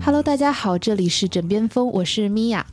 [0.00, 2.64] Hello，大家好，这里是枕边风，我是米娅。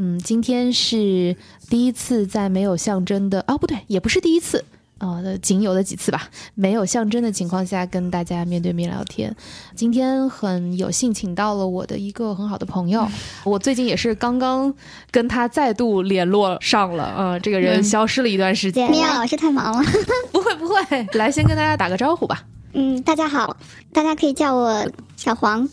[0.00, 1.36] 嗯，今天是
[1.68, 4.64] 第一次在没有象征的哦，不对，也不是第一次，
[4.98, 9.34] 啊呃，仅有的几次吧，没有象征的情况下跟大家面对面聊天。
[9.74, 13.08] 今天很有幸请到了我的一个很好的朋友，
[13.42, 14.72] 我最近也是刚刚
[15.10, 19.82] 跟他再度联络上了，啊、这个人消失了一段时间，米娅老师太忙了。
[20.30, 22.44] 不会不会，来先跟大家打个招呼吧。
[22.72, 23.56] 嗯，大家好，
[23.92, 24.86] 大家可以叫我
[25.16, 25.66] 小黄。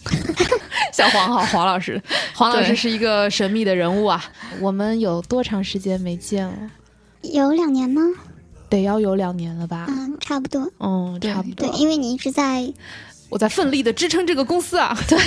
[0.93, 2.01] 小黄好，黄老师，
[2.33, 4.23] 黄老师是一个神秘的人物啊。
[4.61, 6.71] 我们有多长时间没见了？
[7.21, 8.01] 有两年吗？
[8.69, 9.85] 得要有两年了吧？
[9.89, 10.71] 嗯，差不多。
[10.79, 11.77] 嗯，差不多对，。
[11.77, 12.71] 因为你一直在
[13.27, 14.97] 我在奋力的支撑这个公司啊。
[15.07, 15.19] 对，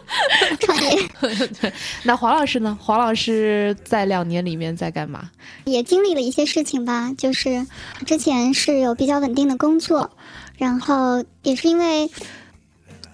[0.58, 1.08] 创业，
[1.60, 1.72] 对。
[2.02, 2.76] 那黄老师呢？
[2.80, 5.30] 黄老师在两年里面在干嘛？
[5.64, 7.12] 也经历了一些事情吧。
[7.16, 7.64] 就是
[8.06, 10.10] 之前是有比较稳定的工作，
[10.62, 12.08] 然后也是因为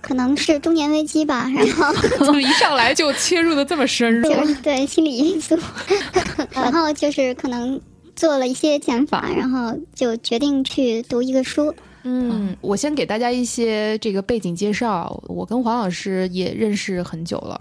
[0.03, 4.29] 可能是中年危机吧，然后 怎么一上来就切入的这么深入。
[4.63, 5.59] 对心理因素，
[6.53, 7.81] 然后就是可能
[8.15, 11.75] 做了一些减法，然后就决定去读一个书。
[12.03, 15.19] 嗯，我先给大家一些这个背景介绍。
[15.27, 17.59] 我跟黄老师也认识很久了，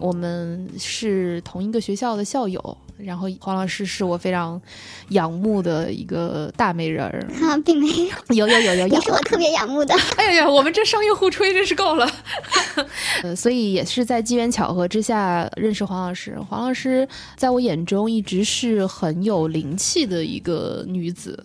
[0.00, 2.76] 我们是同一个学校的校友。
[2.98, 4.60] 然后黄老师是我非常
[5.10, 7.26] 仰慕的一个大美人儿。
[7.42, 7.86] 啊、并没
[8.34, 9.94] 有，有有有有有你是，我特别仰慕的。
[10.16, 12.10] 哎呀呀，我们这商业互吹真是够了。
[13.22, 16.38] 呃，所以也是在机缘巧合之下认识黄老师。
[16.48, 21.38] 黄老师在我眼中一直是很有灵气的一个女子。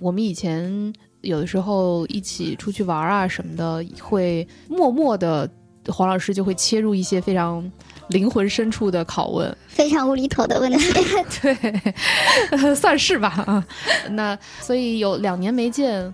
[0.00, 0.92] 我们以前
[1.22, 5.50] 有的时候一起出去玩啊什么的，会默默的，
[5.88, 7.70] 黄老师就会切入一些非常
[8.08, 9.56] 灵魂深处的拷问。
[9.66, 10.92] 非常无厘头的问题，
[11.40, 13.64] 对，算是吧啊。
[14.10, 16.12] 那所以有两年没见，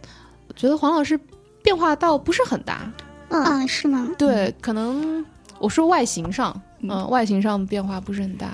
[0.54, 1.18] 觉得黄老师
[1.62, 2.90] 变化倒不是很大。
[3.30, 4.08] 嗯，是吗？
[4.18, 5.24] 对，可能
[5.58, 8.48] 我说外形上，嗯、外形上变化不是很大，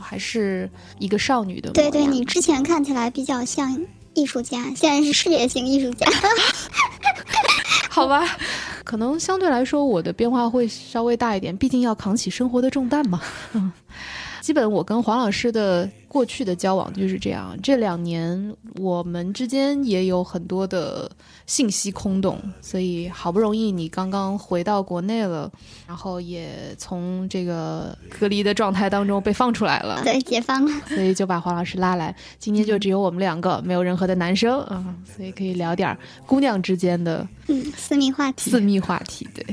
[0.00, 3.78] 还是一个少女的模对对，你之前看起来比较像
[4.14, 6.06] 艺术家，现在是事业型艺术家。
[7.90, 8.36] 好吧？
[8.84, 13.20] 可能相对来说，我的变化会稍微大一点，毕竟要扛起生活的重担嘛。
[13.52, 13.70] 嗯，
[14.40, 17.56] 基本我跟黄老师的过去的交往就是这样。
[17.62, 21.10] 这两年我们之间也有很多的
[21.46, 25.50] 信息空洞，所以好不容易你刚刚回到国内了，
[25.86, 30.00] 然后也从这个隔离的状态当中被放出来了。
[30.04, 30.70] 对，解放了。
[30.88, 32.14] 所以就把黄老师拉来。
[32.38, 39.28] 今天就只有我们两个，没有任何的男生啊、嗯所以可以聊点儿姑娘之间的嗯，私密话题私密话题。
[39.34, 39.44] 对，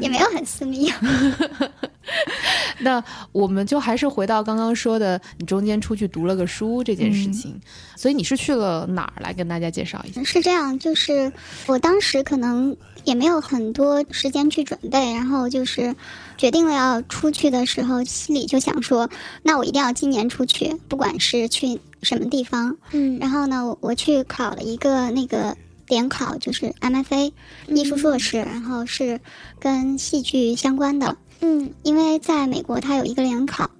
[0.00, 0.90] 也没有很私密。
[2.80, 3.02] 那
[3.32, 7.60] 我们就还是回到刚刚说的，你中间出去读了个书这件事情。
[7.96, 10.22] 所以你是去了哪儿来跟大家介绍一下？
[10.22, 11.32] 是这样，就是
[11.66, 15.94] 我当时可能也没有很多时间去准备，然后就是
[16.36, 19.08] 决定了要出去的时候，心里就想说，
[19.42, 22.76] 那我一定要今年出去，不管是去什么地方。
[22.92, 25.56] 嗯然后呢，我我去考了一个那个
[25.88, 27.32] 联考，就是 MFA
[27.68, 29.20] 艺术硕士，然后是
[29.58, 31.16] 跟戏剧相关的。
[31.40, 33.70] 嗯因为在美国它有一个联考，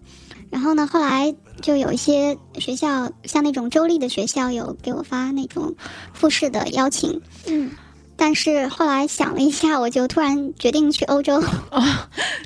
[0.51, 5.75] 然后呢，后来就有一些学校，像那种州立的学校，有给我发那种
[6.13, 7.21] 复试的邀请。
[7.47, 7.71] 嗯，
[8.17, 11.43] 但是后来想了一下，我就突然决定去欧洲。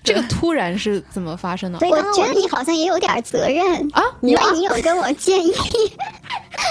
[0.02, 1.78] 这个突然是怎么发生的？
[1.88, 5.52] 我觉得你好像也有点责任啊，因为你有跟我建议。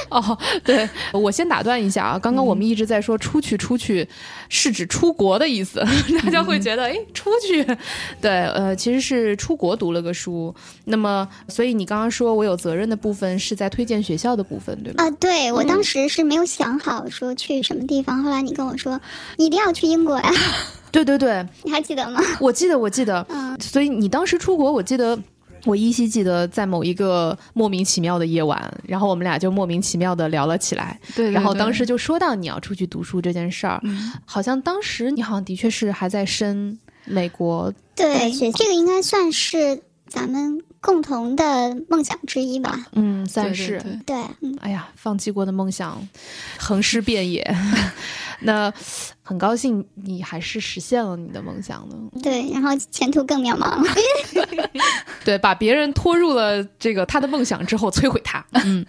[0.12, 4.08] 哦，对，我先打断一下啊，刚刚我们一直在说出去，出去
[4.50, 5.84] 是指出国的意思，
[6.24, 7.64] 大家会觉得哎，出去，
[8.20, 10.54] 对，呃，其实是出国读了个书。
[10.86, 15.04] 那么，所以你刚刚说我有责任的部分是在推荐学校的部分，对吧？
[15.04, 19.00] 啊，对我当时是没有想好说去什么地方，后来你跟我说
[19.38, 20.32] 你一定要去英国呀，
[20.92, 22.20] 对对对， 你还记得吗？
[22.40, 25.18] 我记得，我记得，嗯所以你当时出国，我记得。
[25.66, 31.00] 我依稀记得，在某一个莫名其妙的夜晚，然后我们俩就莫名其妙的聊了起来。
[31.16, 42.86] 对对然后当时就说到你要出去读书这件事儿，嗯好像当时你好像的确是还在申美国，对，学这个应该算是咱们共同的梦想之一吧。
[42.94, 43.80] 嗯，算对是。
[43.80, 46.08] 对对对，嗯，哎呀，放弃过的梦想，
[46.58, 47.56] 横尸遍野。
[48.42, 48.74] 那
[49.22, 51.96] 很高兴你还是实现了你的梦想呢。
[52.24, 53.94] 对，然后前途更渺茫了。
[55.26, 58.46] 对，把别人拖入了这个他的梦想之后摧毁他。
[58.66, 58.86] 嗯，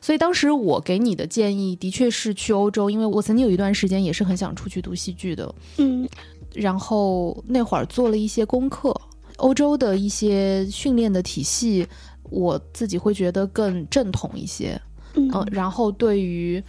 [0.00, 5.54] 所以当时我给你的建议的确是去欧洲，因为我曾经有一段时间也是很想出去读戏剧的。
[5.78, 6.08] 嗯
[6.54, 8.94] 然后那会儿做了一些功课，
[9.38, 11.86] 欧洲的一些训练的体系，
[12.24, 14.78] 我自己会觉得更正统一些。
[15.14, 16.62] 嗯嗯，然后对于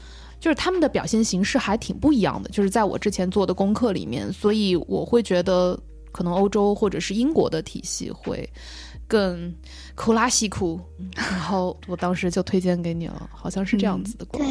[0.44, 5.80] 就是他们的表现形式还挺不一样的，就是在我之前做的功课里面，所以我会觉得
[6.12, 8.46] 可能欧洲或者是英国的体系会
[9.08, 9.56] 更
[9.96, 10.78] 库拉西库，
[11.16, 14.26] 然后我当时就推荐给你了，好像是这样子的。
[14.34, 14.46] 对。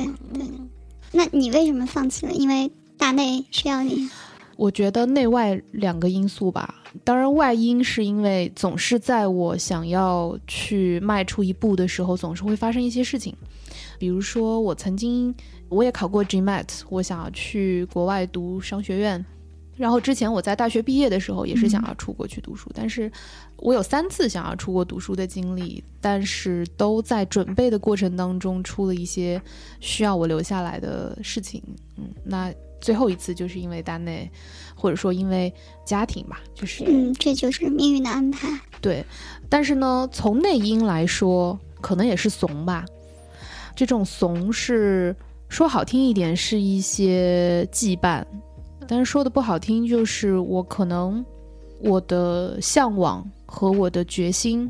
[1.13, 2.33] 那你为什么放弃了？
[2.33, 4.09] 因为大内需要你。
[4.57, 6.75] 我觉得内外两个因素吧，
[7.05, 13.37] 当然外因是因为总是在我想要去迈出一步的时候，总是会发生一些事情。
[13.99, 15.35] 比如说，我曾经
[15.73, 19.25] 我也考过 GMAT，我想要去国外读商学院。
[19.75, 23.11] 然后之前我在大学毕业的时候也是想要出国去读书，但是
[23.57, 29.41] 我有三次想要出国读书的经历，但是都在准备的过程当中出了一些
[29.81, 31.63] 需要我留下来的事情。
[31.97, 32.53] 嗯，那
[32.83, 34.31] 最后一次就是因为单内，
[34.75, 35.53] 或者说因为
[35.87, 38.49] 家庭吧，就是嗯，这就是命运的安排。
[38.81, 39.05] 对，
[39.49, 42.85] 但是呢，从内因来说，可能也是怂吧。
[43.75, 45.17] 这种怂是
[45.53, 48.25] 说好听一点是一些羁绊，
[48.89, 51.23] 但是说的不好听就是我可能
[51.83, 54.69] 我的向往和我的决心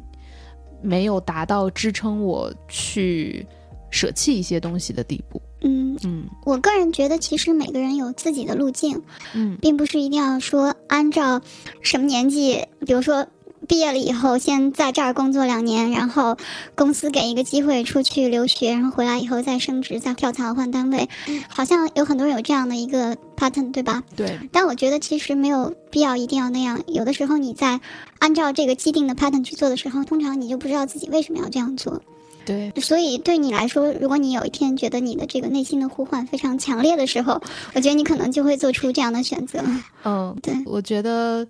[0.83, 3.47] 没有达到支撑我去
[3.91, 5.41] 舍弃一些东西的地步。
[5.61, 9.01] 嗯，嗯我个人觉得，其实每个人有自己的路径，
[9.35, 11.41] 嗯并不是一定要说按照
[11.81, 13.25] 什么年纪，比如说
[13.69, 16.37] 毕业了以后，先在这儿工作两年，然后
[16.75, 21.09] 公司给一个机会出去留学，然后回来以后再升职、再跳槽换单位，
[21.49, 24.03] 好像有很多人有这样的一个 pattern，对吧？
[24.17, 26.83] 对，但我觉得其实没有必要一定要那样。
[26.87, 27.81] 有的时候你在
[28.19, 32.03] 按照这个既定的 pattern 去做的时候，通常你就不知道自己为什么要这样做。
[32.45, 37.41] 对，所以对你来说，如果你有一天觉得你的这个内心的呼唤非常强烈的时候，
[37.73, 39.63] 我觉得你可能就会做出这样的选择。
[40.03, 41.47] 嗯，对我觉得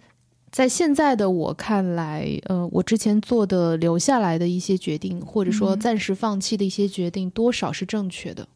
[0.52, 8.46] 在现在的我看来，呃，我之前做的留下来的一些决定，或者说嗯暂时放弃的一些决定，多少是正确的。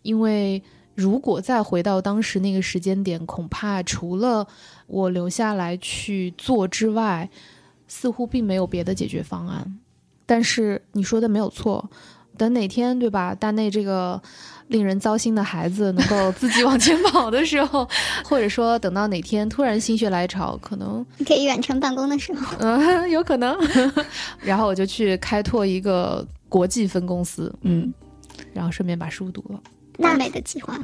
[0.00, 0.62] 因为
[0.94, 4.48] 如果再回到当时那个时间点，恐怕除了
[4.86, 7.28] 我留下来去做之外，
[7.86, 9.78] 似乎并没有别的解决方案。
[10.24, 11.90] 但是你说的没有错，
[12.38, 13.34] 等哪天对吧？
[13.34, 14.22] 大内这个
[14.68, 17.88] 令人糟心的孩子能够自己往前跑的时候，
[18.24, 23.56] 或者说等到哪天突然心血来潮，可能你可以远程办公的时候，嗯有可能，
[24.42, 27.92] 然后我就去开拓一个国际分公司，嗯，
[28.52, 29.60] 然后顺便把书读了。
[29.98, 30.78] 完美的计划。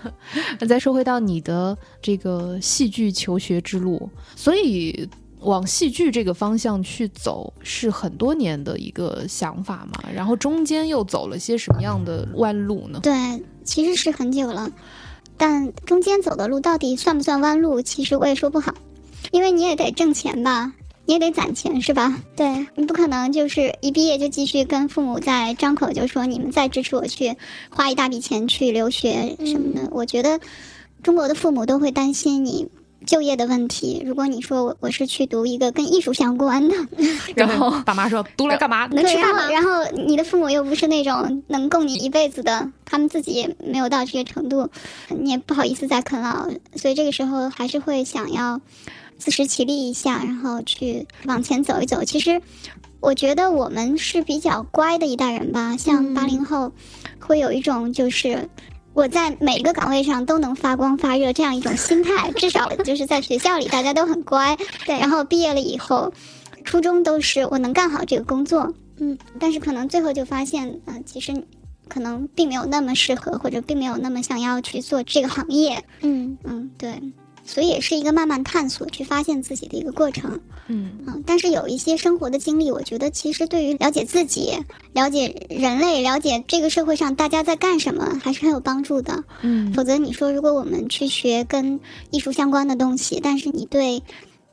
[0.60, 4.06] 那再说回到你的这个戏剧求学之路，
[4.36, 5.08] 所以
[5.40, 10.02] 往戏剧这个方向去走是很多年的一个想法嘛？
[10.14, 13.00] 然后中间又走了些什么样的弯路呢？
[13.02, 13.12] 对，
[13.64, 14.70] 其实是很久了，
[15.36, 18.74] 但中间走的路到底算不算弯路，其实我也说不好，
[19.30, 20.72] 因为你也得挣钱吧。
[21.06, 22.22] 你也得攒钱是吧？
[22.36, 27.36] 对你不可能就是一毕业就继续跟父母在张口就说你们再支持我去
[27.68, 29.88] 花一大笔钱去留学什么的。
[29.90, 30.38] 我觉得
[31.02, 32.68] 中国的父母都会担心你
[33.10, 34.00] 就业的问题。
[34.06, 36.76] 如果你说我我是去读一个跟艺术相关的，
[37.34, 38.86] 然后爸妈说读来干嘛？
[38.86, 39.50] 能吃对，饭吗？
[39.50, 44.70] 然后你的父母又不是那种能供你一辈子的，他们自己也没有到这个程度，
[45.08, 48.60] 你也不好意思再啃老，所以这个时候还是会想要
[49.18, 52.04] 自食其力一下，然后去往前走一走。
[52.04, 52.40] 其实
[53.00, 56.70] 我觉得我们是比较乖的一代人吧，像嗯八零后，
[57.18, 58.48] 会有一种就是。
[58.92, 64.98] 我在每个岗位上都能发光发热，这样一种心态，至少就是在学校里大家都很乖，对。
[64.98, 66.12] 然后毕业了以后，
[66.64, 71.44] 初衷都是我能干好这个工作，嗯，但是可能最后就发现，呃，其实
[71.88, 76.36] 可能并没有那么适合，或者并没有那么想要去做这个行业，嗯。
[76.44, 77.00] 嗯，对，
[77.50, 80.38] 所以也是一个慢慢探索、去发现自己的一个过程，
[80.68, 80.92] 嗯。
[81.04, 84.52] 嗯，但是有一些生活的经历，我觉得其实对于了解自己、
[84.92, 89.24] 了解人类、了解这个社会上大家在干什么，还是很有帮助的。
[89.42, 89.72] 嗯。
[89.72, 91.80] 否则你说，如果我们去学跟
[92.12, 94.04] 艺术相关的东西，但是你对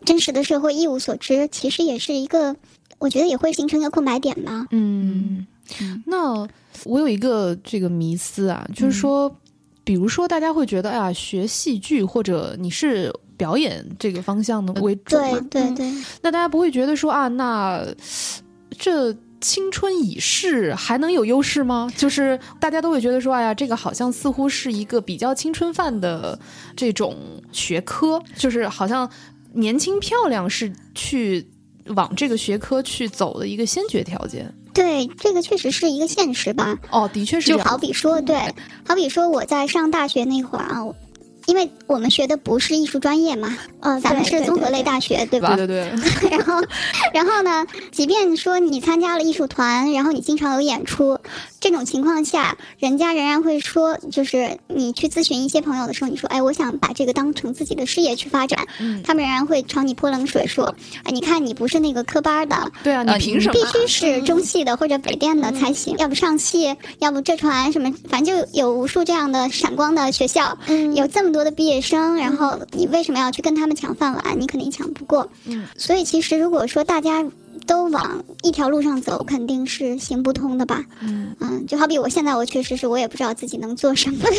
[0.03, 2.55] 真实的社会一无所知，其实也是一个，
[2.97, 4.65] 我觉得也会形成一个空白点吧。
[4.71, 5.45] 嗯，
[6.07, 6.47] 那
[6.85, 9.35] 我有一个这个迷思啊，就是说，
[9.87, 17.81] 比如说大家会觉得，哎呀，学戏剧或者你是表演这个方向的为主对对对，那大家不会觉得说啊，那
[18.77, 21.89] 这青春已逝还能有优势吗？
[21.95, 26.37] 就是大家都会觉得说，哎呀，这个好像似乎是一个比较青春范的
[26.75, 27.15] 这种
[27.53, 29.09] 学科，就是好像
[29.53, 31.47] 年轻漂亮是去
[31.95, 34.53] 往这个学科去走的一个先决条件。
[34.77, 36.77] 对，这个确实是一个现实吧。
[36.91, 37.57] 哦，的确是就。
[37.57, 38.37] 好比说，对，
[38.87, 40.95] 好比说我在上大学那会儿啊，我
[41.47, 44.77] 因为我们学的不是艺术专业嘛，嗯，咱们是综合类。
[44.87, 45.53] 大学，对吧？
[45.57, 46.61] 对对对， 然后，
[47.13, 51.19] 然后呢，即便说你参加了艺术团，然后你经常有演出，
[51.59, 60.73] 这种情况下，人家仍然会说，就是你去咨询一些朋友的时候，你说，哎，我想把这个当成自己的事业去发展，嗯他们仍然会朝你泼冷水，说，
[61.03, 63.53] 哎，你看你不是那个科班的，对啊，你呃凭什么？
[63.53, 74.39] 必须是中戏的或者北电的才行，要不上戏，要不浙传什么，反正就有无数这样的闪光的学校，嗯有这么多的毕业生，然后你为什么要去跟他们抢饭碗？
[74.39, 75.29] 你肯定抢不过。
[75.45, 77.25] 嗯，所以其实如果说大家
[77.65, 80.83] 都往一条路上走，肯定是行不通的吧。
[81.01, 84.25] 嗯，嗯，就好比我现在，我确实是我也不知道自己能做什么。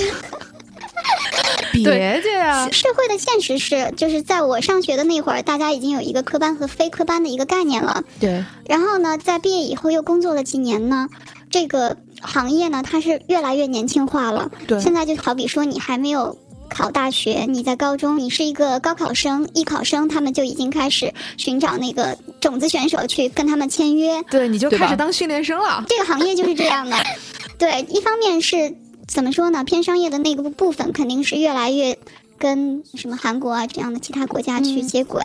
[1.73, 8.02] 别介啊，社会的现实是，就是在我上学的那会儿，大家已经有一个科班和非科班的一个概念了。
[8.19, 11.09] 对，然后呢，在毕业以后又工作了几年呢，
[11.50, 14.50] 这个行业呢，它是越来越年轻化了。
[14.67, 16.37] 对现在就好比说，你还没有
[16.69, 24.23] 考大学，你在高中，你是一个高考生、艺考生，他们就已经开始寻找那个种子选手去跟他们签约。
[24.31, 25.85] 对，你就开始当训练生了。
[25.89, 26.97] 这个行业就是这样的。
[27.59, 28.75] 对，一方面是
[29.07, 31.99] 怎么说呢，偏商业的那个部分肯定是越来越
[32.39, 35.23] 跟什么韩国啊这样的其他国家去接轨。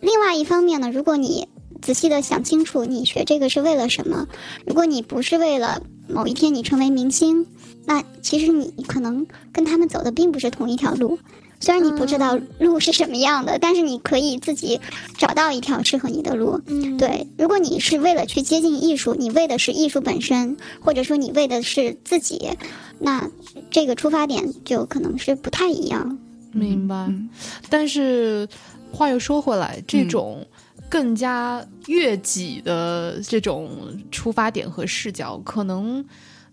[0.00, 1.48] 另外一方面呢，如果你
[1.82, 4.26] 仔细的想清楚，你学这个是为了什么？
[4.66, 7.46] 如果你不是为了某一天你成为明星，
[7.84, 11.18] 那其实你可能跟他们走的并不是同一条路。
[11.58, 14.78] 虽然你不知道路是什么样的，但是你可以自己
[15.16, 16.60] 找到一条适合你的路。
[16.66, 22.50] 嗯，对，如果你是为了去接近艺术，你为的是艺术本身，或者说你为的是自己，
[22.98, 23.30] 那
[23.70, 26.18] 这个出发点就可能是不太一样。
[26.52, 26.94] 明白。
[27.08, 27.30] 嗯
[27.70, 28.46] 但是
[28.92, 30.46] 话又说回来，这嗯种
[30.88, 33.70] 更加悦己的这种
[34.10, 36.04] 出发点和视角，可能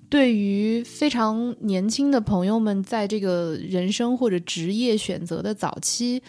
[0.09, 6.21] 对于非常年轻的朋友们，在这个人生或者职业选择的早期，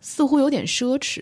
[0.00, 1.20] 似乎有点奢侈。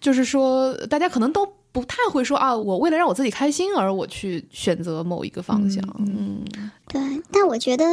[0.00, 5.82] 就是说，大家可能都不太会说啊，我为了让我自己开心而我去选择某一个方向。
[6.00, 6.44] 嗯，
[6.88, 7.84] 对，但我觉得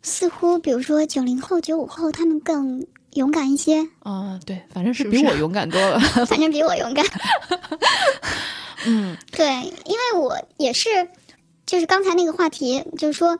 [0.00, 2.86] 似乎比如说九零后、九五后，他们更
[3.18, 5.98] 勇敢一些，啊，对，反正是比我勇敢多了。
[6.24, 7.04] 反正比我勇敢。
[8.86, 9.46] 嗯，对，
[9.84, 11.08] 因为我也是，
[11.66, 13.36] 就是刚才那个话题，就是说，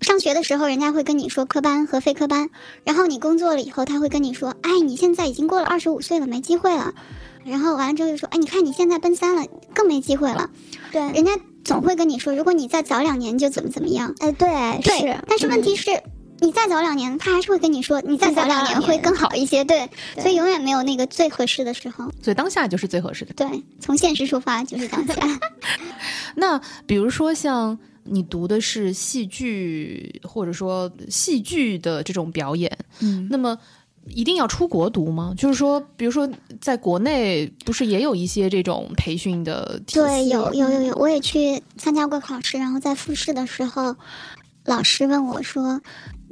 [0.00, 2.50] 上学的时候人家会跟你说科班和非科班，
[2.82, 6.92] 然后你工作了以后，他会跟你说，哎，你现在已经过了二十五岁了，没机会了。
[7.44, 10.50] 然后完了之后就说，哎，你看你现在奔三了，更没机会了。
[10.90, 11.30] 对，人家
[11.64, 14.12] 总会跟你说，如果你再早两年就怎么怎么样。
[14.18, 14.48] 哎，对，
[14.82, 16.02] 对，是，但是问题是。
[16.42, 23.32] 你再早两年，他还是会跟你说，你再早两年会更好一些，对，对所以永远没有那个最合适的时候，所以当下就是最合适的。
[23.34, 25.14] 对，从现实出发就是当下。
[26.34, 33.56] 那比如说像你读的是戏剧，或者说戏剧的这种表演，嗯，那么
[34.08, 35.32] 一定要出国读吗？
[35.38, 36.28] 就是说，比如说
[36.60, 39.80] 在国内不是也有一些这种培训的？
[39.86, 43.94] 对，有有有有，我也去参加过考试，然后在复试的时候，
[44.64, 45.80] 老师问我说：“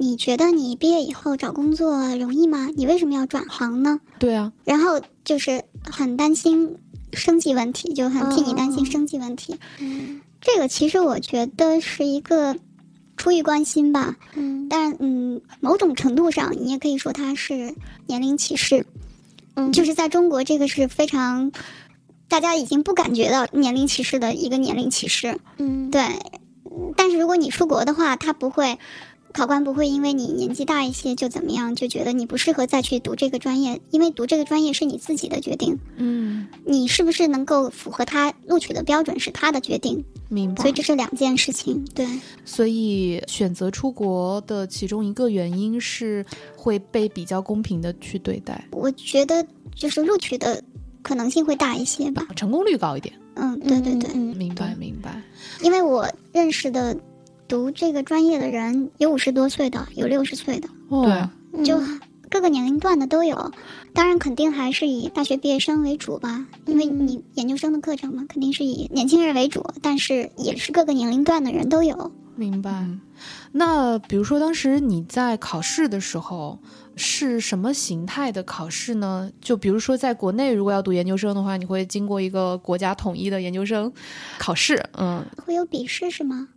[0.01, 2.69] 你觉得你毕业以后找工作容易吗？
[2.75, 6.77] 你为什么要转行呢对啊，？”然后就是很担心
[7.13, 9.57] 生计问题，就很替你担心哦生计问题。
[9.79, 12.57] 嗯这个其实我觉得是一个
[13.15, 17.75] 出于关心吧，嗯但嗯，某种程度上你也可以说它是
[18.07, 18.87] 年龄歧视。
[19.53, 21.51] 嗯，就是在中国，这个是非常
[22.27, 25.37] 大家已经不感觉到年龄歧视的一个年龄歧视。
[25.57, 28.79] 嗯，对，嗯但是如果你出国的话，他不会，
[29.33, 40.61] 考官不会因为你年纪大一些就怎么样，就觉得你不适合再去读这个专业，因为读这个专业是你自己的决定，嗯，你是不是能够符合他录取的标准是他的决定，明白。
[40.61, 41.83] 所以这是两件事情。
[41.95, 42.07] 对，
[42.45, 49.45] 所以选择出国的其中一个原因是会被比较公平的去对待，我觉得
[49.75, 50.61] 就是录取的
[51.01, 52.27] 可能性会大一些吧。
[52.35, 53.13] 成功率高一点。
[53.35, 55.21] 嗯，对对对，嗯，明白，明白。
[55.61, 56.95] 因为我认识的
[57.51, 60.69] 读这个专业的人有五十多岁的，有六十岁的。
[60.87, 61.03] 哦
[61.51, 61.77] 对就
[62.29, 63.51] 各个年龄段的都有，
[63.93, 72.13] 当然肯定还是以大学毕业生为主吧，因为你研究生的课程嘛，肯定是以年轻人为主，但是也是各个年龄段的人都有。
[72.37, 72.71] 明白。
[72.71, 73.01] 嗯
[73.51, 76.57] 那比如说，当时你在考试的时候
[76.95, 79.29] 是什么形态的考试呢？
[79.41, 83.91] 就比如说，在国内如果要读研究生的话，你会经过一个国家统一的研究生
[84.39, 84.81] 考试。
[84.93, 86.47] 嗯，会有笔试是吗？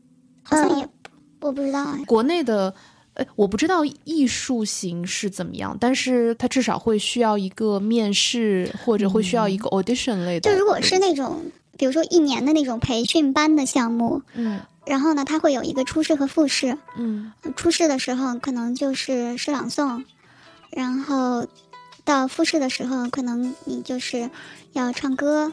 [0.45, 2.05] 好像也不，我不知道哎。
[2.05, 2.73] 国内的。
[3.17, 10.51] 呃，我不知道艺术型是怎么样，但是它至少会需要一个面试，或者会需要一个 audition 类的。
[10.51, 11.41] 就如果是那种
[11.79, 16.77] 比如说一年的那种培训班的项目，嗯然后呢，它会有一个初试和复试。
[16.97, 20.03] 嗯初试的时候可能就是诗朗诵，
[20.71, 21.47] 然后
[22.05, 24.29] 到复试的时候，可能你就是
[24.73, 25.53] 要唱歌，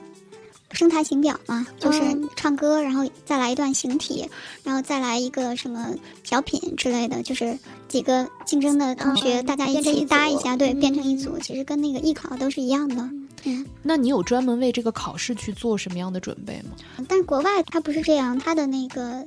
[0.74, 4.30] 声台形表嘛，就是嗯唱歌，然后再来一段形体，
[4.64, 13.10] 然后再来一个什么小品之类的，就是几个竞争的同学、嗯大家一起搭一下，对，变成一组，其实跟那个艺考都是一样的。
[13.44, 16.76] 嗯，那你有专门为这个考试去做什么样的准备吗？
[17.08, 19.26] 但是国外它不是这样，它的那个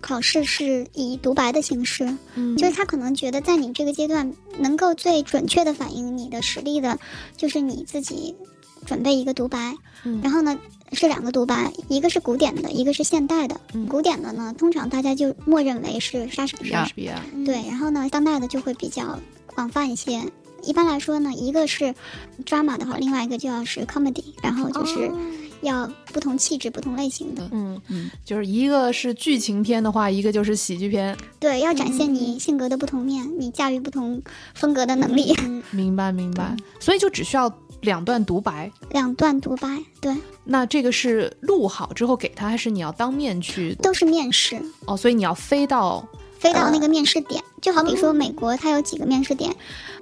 [0.00, 2.56] 考试是以独白的形式，嗯。
[2.56, 6.96] 就是他可能觉得在你这个阶段能够最准确的反映你的实力的，
[7.36, 8.32] 就是你自己
[8.88, 10.20] 准备一个独白，嗯。
[10.22, 10.58] 然后呢
[10.92, 13.60] 是两个独白，一个是古典的，一个是现代的。
[13.74, 13.86] 嗯。
[13.86, 19.18] 古典的呢，通常大家就默认为是莎士比亚莎士，比亚，对，然后呢，当代的就会比较
[19.54, 20.22] 广泛一些。
[20.64, 21.94] 一般来说呢，一个是
[22.44, 25.08] drama 的话，另外一个就要是 comedy，然后就是
[25.60, 27.48] 要不同气质、不同类型的。
[27.52, 27.80] 嗯。
[27.86, 31.16] 嗯，就是一个是剧情片的话，一个就是喜剧片。
[31.38, 34.20] 对，要展现你性格的不同面，你驾驭不同
[34.54, 35.32] 风格的能力。
[35.70, 37.48] 明白明白，所以就只需要
[37.80, 38.70] 两段独白。
[38.90, 43.74] 两段独白，对，那这个是录好之后给他，还是你要当面去？
[43.76, 46.06] 都是面试，哦，所以你要飞到
[46.38, 47.42] 飞到那个面试点。
[47.60, 49.54] 就好比说美国，它有几个面试点，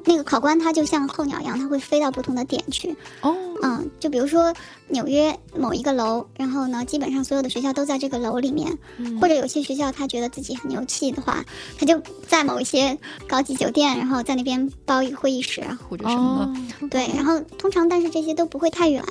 [0.05, 2.95] 那个考官他就像候鸟一样，他会飞到不同的点去。
[3.23, 4.53] 哦，嗯，就比如说
[4.89, 11.43] 纽约某一个楼，然后呢，基本上所有的学校都在这个楼里面，嗯或者有些学校他觉得自己很牛气的话，
[11.79, 16.55] 他就在某一些高级酒店，然后在那边包一个会议室啊，或者什么
[16.91, 19.03] 对，然后通常但是这些都不会太远，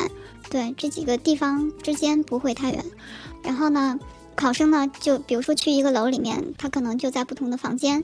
[0.52, 2.86] 对，这几个地方之间不会太远。
[3.42, 4.00] 然后呢，
[4.36, 8.04] 考生呢就比如说去一个楼里面，他可能就在不同的房间，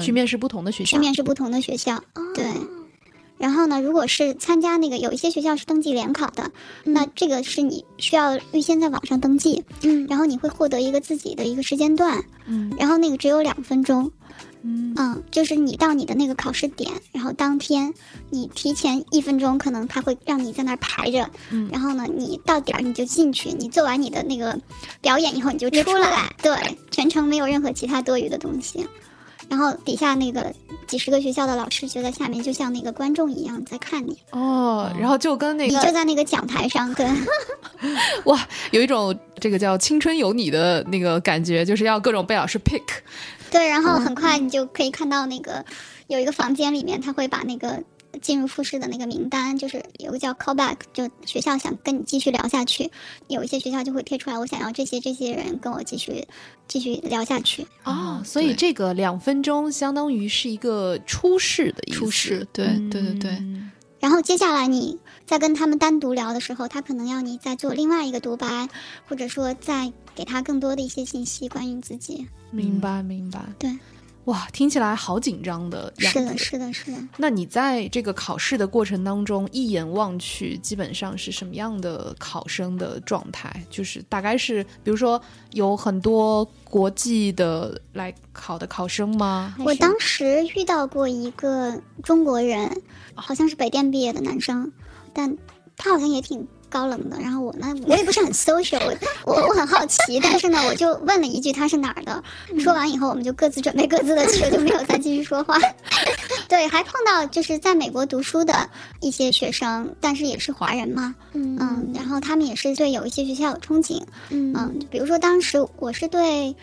[0.00, 0.96] 去面试不同的学校。
[0.96, 2.02] 去面试不同的学校，
[2.34, 2.44] 对。
[3.38, 6.50] 然后呢，如果是参加那个有一些学校是登记联考的，
[6.84, 10.06] 那这个是你需要预先在网上登记，嗯。
[10.10, 12.70] 然后你会获得一个自己的一个时间段，嗯。
[12.78, 14.12] 然后那个只有两分钟，
[14.62, 17.94] 嗯嗯，就是你到你的那个考试点，然后当天
[18.28, 24.58] 你提前一分钟，可能他会让你在那儿排着，嗯然后呢，你到点儿你就进去，你做完你的那个
[25.00, 26.54] 表演以后你就出来，对，
[26.90, 28.86] 全程没有任何其他多余的东西。
[29.48, 30.54] 然后底下那个
[30.86, 37.04] 几十个学校的老师就在下面，就像那个观众一样在看你，哦，然后就跟那个你就在那个讲台上，对，
[38.26, 42.82] 哇，有一种这个叫青春有你的那个感觉，就是要各种被老师 pick。
[43.50, 45.64] 对，然后很快你就可以看到那个
[46.06, 47.82] 有一个房间里面，他会把那个
[48.22, 52.90] 进入复试的那个名单，就是有个叫 callback，就学校想跟你继续聊下去，
[53.28, 56.26] 有一些学校就会贴出来，我想要这些这些人跟我继续
[56.66, 57.66] 继续聊下去。
[57.84, 61.98] 哦，所以这个两分钟相当于是一个初试的意思。
[61.98, 63.30] 初试对对对对。
[63.32, 63.70] 嗯。
[64.00, 64.98] 然后接下来你
[65.30, 68.68] 在跟他们单独聊的时候，他可能要你再做另外一个独白，
[69.08, 72.26] 或者说再给他更多的一些信息关于自己。
[72.50, 73.40] 明白明白。
[73.56, 73.78] 对，
[74.24, 76.18] 哇，听起来好紧张的样子。
[76.18, 76.98] 是的，是的，是的。
[77.16, 83.64] 那你在这个考试的过程当中，一眼望去，基本上是什么样的考生的状态？
[83.70, 89.54] 就是大概是，比如说有很多国际的来考的考生吗？
[89.60, 92.82] 我当时遇到过一个中国人，
[93.14, 94.72] 好像是北电毕业的男生，
[95.12, 95.36] 但
[95.76, 97.18] 他好像也挺高冷的。
[97.20, 98.80] 然后我呢，我也不是很 social，
[99.24, 102.22] 我我很好奇，但是呢，我就问了一句他是哪儿的。
[102.58, 105.58] 说完以后，我们就各自准备各自的去，了就没有再继续说话。
[106.48, 108.68] 对，还碰到就是在美国读书的
[109.00, 116.54] 一些学生，但是也是华人嘛，嗯，然后他们也是对有一些学校有憧憬，嗯嗯，比如说当时我是对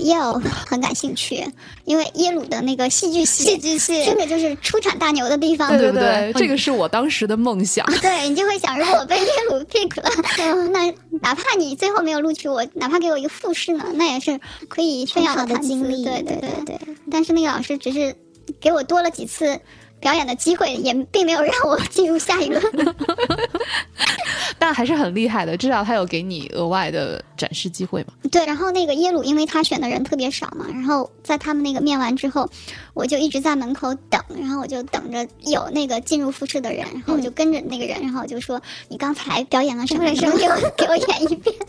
[0.00, 1.44] 耶鲁很感兴趣，
[1.84, 7.84] 因为耶鲁的那个戏剧系，戏剧系真的就是出产大牛的地方，对对不对，这个是我当时的梦想。
[8.00, 16.96] 对你就会想，如果我被耶鲁 pick 了，嗯那哪怕你最后没有录取我，哪怕给我一个复试呢，那也是可以炫耀的经历对对对对对。
[17.10, 18.14] 但是那个老师只是
[18.60, 19.60] 给我多了几次
[20.02, 22.60] 表演的机会，也并没有让我进入下一轮。
[24.58, 28.12] 但还是很厉害的，至少他有给你额外的展示机会嘛。
[28.30, 32.48] 对，然后那个耶鲁，因为他选的人特别少嘛，然后在他们那个面完之后，
[32.94, 40.36] 我就一直在门口等，然后我就等着有那个进入复试的人，然后我就跟着那个人，然后我就说：“你刚才表演了什么什么？
[40.36, 41.54] 给我给我演一遍。”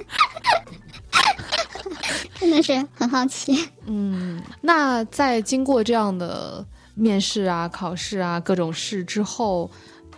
[2.40, 3.70] 真的是很好奇。
[3.86, 9.70] 嗯，那在经过这样的面试啊、考试啊各种试之后，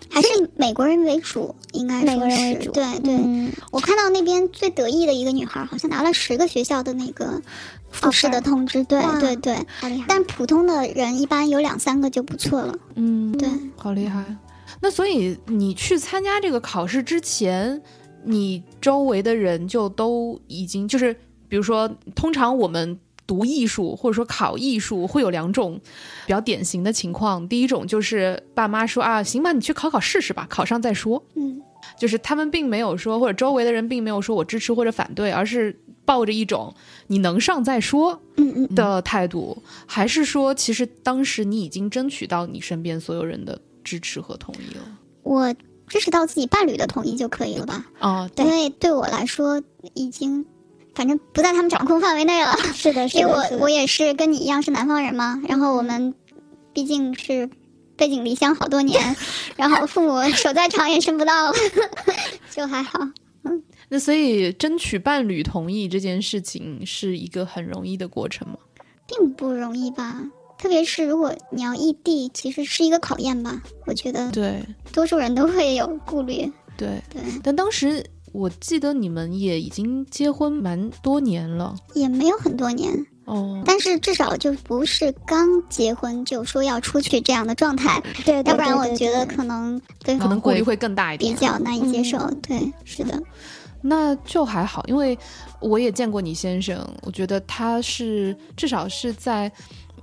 [0.10, 3.16] 还是以美国人为主，应该说美国人为主是对对。
[3.16, 7.42] 嗯我看到那边最得意的一个女孩，好像拿了十个学校的那个
[7.92, 8.84] 复试的通知。
[8.86, 12.78] 对对对，好厉害，但普通的人一般有两三个就不错了。
[12.96, 14.24] 嗯，对，好厉害。
[14.82, 17.82] 那所以你去参加这个考试之前，
[18.24, 21.14] 你周围的人就都已经就是，
[21.48, 25.80] 比如说，通常我们读艺术或者说考艺术会有两种
[26.26, 31.24] 比较典型的情况，第一种就是爸妈说啊，行吧，你去考考试试吧，考上再说。
[31.36, 31.62] 嗯
[32.00, 36.74] 就是他们并没有说，或者周围的人并没有说我支持或者反对，而是抱着一种
[37.08, 44.82] 你能上再说嗯嗯，的态度，还是说其实当时你已经争取到你身边所有人的支持和同意了？
[45.22, 45.54] 我
[45.88, 47.86] 支持到自己伴侣的同意就可以了吧？
[48.00, 49.62] 啊，因为对我来说，
[49.94, 50.44] 已经
[50.96, 52.56] 反正不在他们掌控范围内了。
[52.74, 56.16] 是的，是因为的，我我也是跟你一样是南方人嘛，然后我们
[56.74, 57.50] 毕竟是
[57.96, 59.16] 背井离乡好多年，
[59.56, 61.54] 然后父母手再长也伸不到，
[62.50, 63.00] 就还好。
[63.44, 68.58] 嗯那所以争取伴侣同意这件事情是一个很容易的过程吗？
[69.08, 70.24] 并不容易吧？
[70.58, 73.62] 特别是如果你要异地，其实是一个考验吧。
[73.86, 74.60] 我觉得对
[74.92, 76.52] 多数人都会有顾虑。
[76.76, 78.04] 对，对，但当时
[78.36, 82.94] 我记得你们也已经结婚蛮多年了也没有很多年，
[83.24, 83.64] 哦。
[83.66, 91.40] 但是至少就不是刚结婚就说要出去这样的状态，对，对要不然我觉得可能对可能顾虑会更大一点比。
[91.40, 92.18] 较难以接受。
[92.18, 93.18] 嗯对，是的，
[93.82, 95.18] 那就还好，因为
[95.62, 99.50] 我也见过你先生，我觉得他是至少是在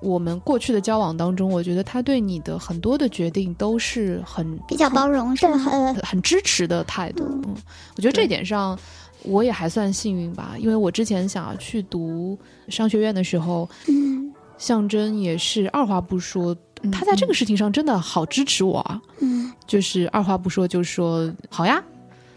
[0.03, 5.47] 我们过去的交往当中，我觉得他对你的很多的决定都是很比较包容，是？
[5.47, 7.25] 很很支持的态度。
[7.25, 7.43] 嗯。
[7.47, 7.57] 嗯，
[7.97, 8.27] 我觉得这对。
[8.27, 8.79] 点上
[9.23, 12.37] 我也还算幸运吧，因为我之前想要去读
[12.69, 14.33] 商学院的时候，嗯。
[14.59, 21.83] 象征也是二话不说，嗯他在这个事情上真的好支持我啊，嗯，就是二话不说就说好呀，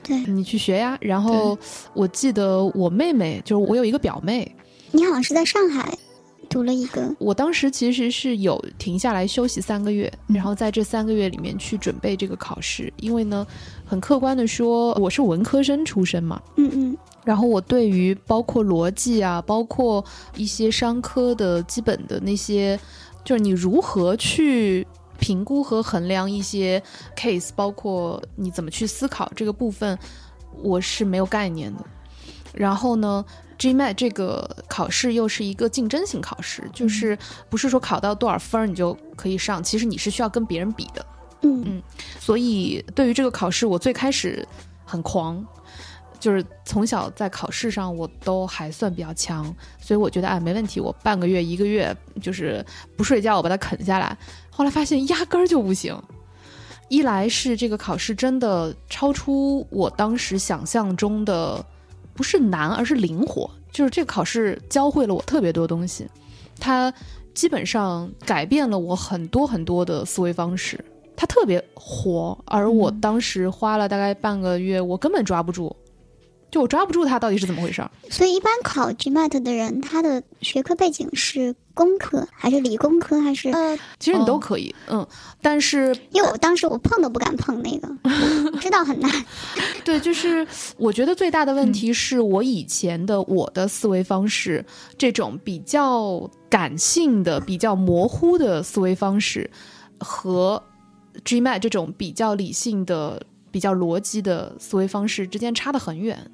[0.01, 0.17] 对。
[0.25, 0.97] 你去学呀。
[1.01, 1.55] 然后
[1.93, 4.55] 我记得我妹妹，就是我有一个表妹，
[4.91, 5.95] 你好像是在上海
[6.55, 10.35] 读了一个，我当时其实是有停下来休息三个月，嗯。
[10.37, 13.45] 然后在这三个月里面去准备这个考试，因为呢，
[13.85, 16.97] 很客观的说，我是文科生出身嘛，嗯嗯。
[17.25, 20.01] 然后我对于包括逻辑啊，包括
[20.37, 22.79] 一些商科的基本的那些，
[23.25, 24.87] 就是你如何去
[25.19, 26.81] 评估和衡量一些
[27.17, 29.99] case，包括你怎么去思考这个部分，
[30.63, 31.83] 我是没有概念的。
[32.53, 33.25] 然后呢
[33.57, 37.17] ，GMAT 这个考试又是一个竞争性考试，就是
[37.49, 41.05] 不是说考到多少分儿你就可以上，其实你是需要跟别人比的。
[41.41, 41.81] 嗯
[42.19, 44.47] 所以对于这个考试，我最开始
[44.83, 45.45] 很狂，
[46.19, 49.45] 就是从小在考试上我都还算比较强，
[49.79, 52.65] 所以我觉得哎没问题，我半个月一个月就是
[52.97, 54.17] 不睡觉，我把它啃下来。
[54.49, 55.95] 后来发现压根儿就不行。
[56.87, 61.65] 一来是这个考试真的超出我当时想象中的，
[62.15, 63.47] 不是难，而是灵活。
[63.71, 66.07] 就是这个考试教会了我特别多东西，
[66.59, 66.91] 它
[67.33, 70.83] 基本上改变了我很多很多的思维方式。
[71.17, 75.73] 它特别活，而我当时花了大概半个月，我根本抓不住，
[76.55, 77.91] 就我抓不住它到底是怎么回事儿。
[78.09, 83.49] 所以一般考 GMAT 的人，他的学科背景是工科还是理工科还是？
[83.49, 85.05] 呃，其实你都哦可以，嗯，
[85.41, 87.89] 但是因为我当时我碰都不敢碰那个，
[88.61, 89.11] 知道很难。
[89.83, 94.65] 对，就是我觉得最大的问题是我以前的我的思维方式，
[94.97, 99.51] 这种比较感性的、比较模糊的思维方式，
[99.99, 100.63] 和
[101.25, 106.31] GMAT 这种比较理性的、比较逻辑的思维方式之间差得很远。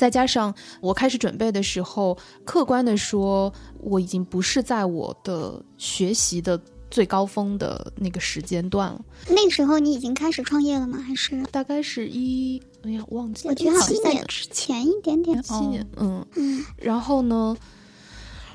[0.00, 6.58] 再加上我开始准备的时候，客观的说，我已经不是在我的学习的
[6.90, 10.96] 最高峰的那个时间段了，那时候你已经开始创业了吗？
[11.06, 11.42] 还是？
[11.52, 15.42] 大概是一，哎呀，忘记了，我觉得在之前一点点。
[15.42, 17.54] 七年，嗯，嗯然后呢，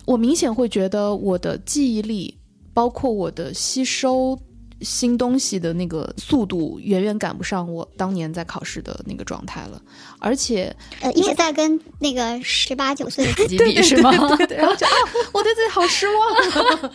[0.05, 2.35] 我明显会觉得我的记忆力，
[2.73, 4.35] 包括我的吸收
[4.81, 9.81] 新东西的那个速度，远远赶不上我当年在考试的那个状态了，
[10.19, 14.11] 而且呃，一直在跟那个十八九岁的自己比，是吗？
[14.35, 14.91] 对对，然后就啊，
[15.31, 16.91] 我对自己好失望。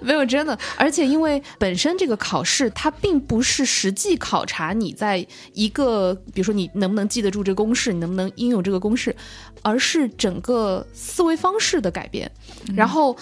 [0.00, 9.14] 没有真的，而且因为本身这个考试它并不是实际考察你在一个，比如说你能不能记得住这个公式，你能不能应用这个公式，
[9.62, 12.30] 而是整个思维方式的改变。
[12.74, 13.16] 然后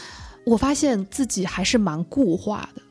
[0.45, 2.83] 我发现自己还是蛮固化的。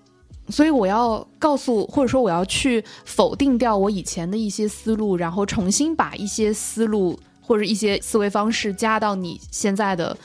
[0.50, 10.16] 所以我要告诉，或者说我要去否定掉我以前的一些思路，然后重新把一些思路或者一些思维方式加到你现在的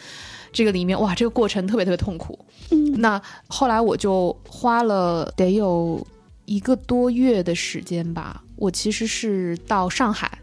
[0.53, 1.01] 这个里面。
[1.01, 2.39] 哇，这个过程特别特别痛苦。
[2.71, 6.05] 嗯那后来我就花了得有
[6.47, 10.39] 一个多月的时间吧，我其实是到上海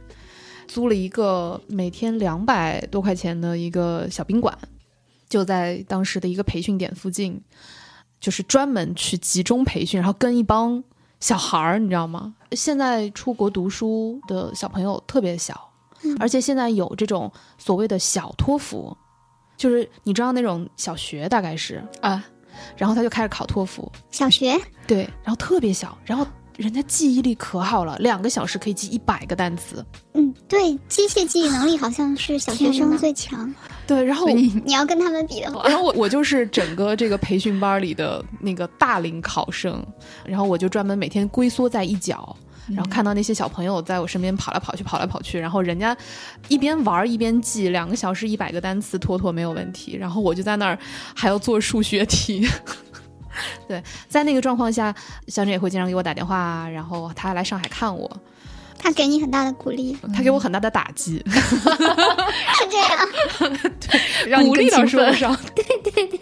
[0.67, 4.57] 租了一个每天两百多块钱的一个小宾馆，
[5.27, 7.41] 就在当时的一个培训点附近，
[8.19, 10.83] 就是专门去集中培训，然后跟一帮
[11.19, 12.33] 小孩儿，你知道吗？
[12.51, 15.69] 现在出国读书的小朋友特别小，
[16.03, 18.95] 嗯而且现在有这种所谓的小托福，
[19.57, 22.23] 就是你知道那种小学大概是，啊，
[22.77, 26.25] 然后他就开始考托福，小学对，然后特别小，然后
[26.57, 33.53] 人家记忆力可好了，两个小时可以记一百个单词，嗯，对，机械记忆能力好像是小学生最强。
[33.85, 39.85] 对，然后你你要跟他们比的话，然后我我就是整个这个培训班里的那个大龄考生，
[40.25, 42.35] 然后我就专门每天龟缩在一角，
[42.69, 45.95] 然后看到那些小朋友在我身边跑来跑去，跑来跑去，然后人家
[46.47, 49.97] 一边玩一边记，两个小时一百个单词，妥妥没有问题。
[49.97, 50.79] 然后我就在那儿
[51.13, 52.47] 还要做数学题。
[53.67, 54.93] 对，在那个状况下，
[55.27, 58.09] 小珍也会经常给我打电话，然后他来上海看我，
[58.77, 63.09] 他给你很大的鼓励，他给我很大的打击， 是这样。
[63.79, 65.05] 对让你鼓励倒更兴奋。
[65.05, 66.14] 说不上，对对对，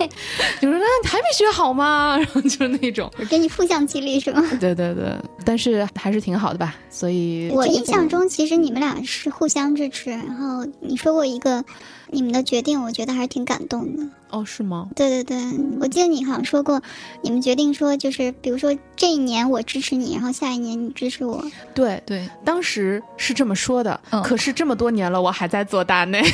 [0.63, 2.15] 就说那你还没学好吗？
[2.17, 3.12] 然后就是那种。
[3.30, 4.41] 给你负向激励是吗？
[4.62, 6.76] 对对对，但是还是挺好的吧。
[6.89, 10.10] 所以我印象中，其实你们俩是互相支持。
[10.12, 11.63] 然后你说过一个
[12.08, 14.04] 你们的决定，我觉得还是挺感动的。
[14.30, 14.88] 哦，是吗？
[14.95, 15.38] 对对对，
[15.82, 16.82] 我记得你好像说过，
[17.21, 21.43] 你们决定说就是，比如说这一年我支持你，然后下一年你支持我。
[21.76, 23.99] 对，对，当时是这么说的。
[24.12, 26.23] 嗯可是这么多年了，我还在做大内，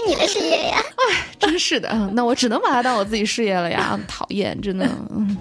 [0.00, 0.82] 是你的事业呀。
[1.38, 1.88] 真是的。
[1.92, 3.98] 嗯，那我只能把它当我自己事业了呀。
[4.08, 5.36] 讨厌，真的，嗯，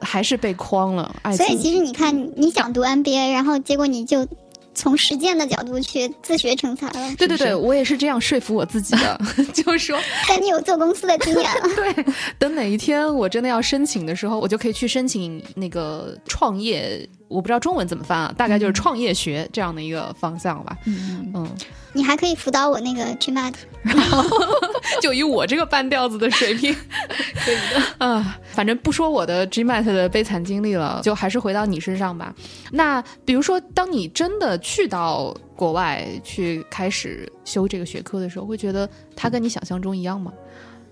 [0.00, 1.14] 还是被框了。
[1.22, 4.26] 爱所以其实你看，你想读 MBA，然后结果你就
[4.74, 7.14] 从实践的角度去自学成才了。
[7.16, 9.20] 对对对，是我也是这样说服我自己的，
[9.54, 9.98] 就是说，
[10.28, 11.62] 但你有做公司的经验了。
[11.74, 12.04] 对
[12.38, 20.76] 等哪一天我真的要申请的时候，我就可以去申请那个创业，我不知道中文怎么翻啊，大概就是创业学这样的一个方向吧。
[20.86, 21.48] 嗯，嗯，
[21.92, 23.54] 你还可以辅导我那个 GMAT。
[25.02, 26.74] 就以我这个半吊子的水平，
[27.44, 28.38] 可以的啊。
[28.52, 32.34] 反正不说我的 GMAT 的悲惨经历了，就还是回到你身上吧。
[32.70, 40.32] 那比如说，当你真的去到国外去开始修这个学科的时候，会觉得它跟你想象中一样吗？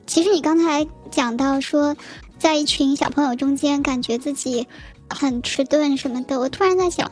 [0.07, 1.97] 其实你刚才讲到说，
[2.39, 4.67] 在一群小朋友中间，感觉自己
[5.09, 7.11] 很迟钝什么的，我突然在想，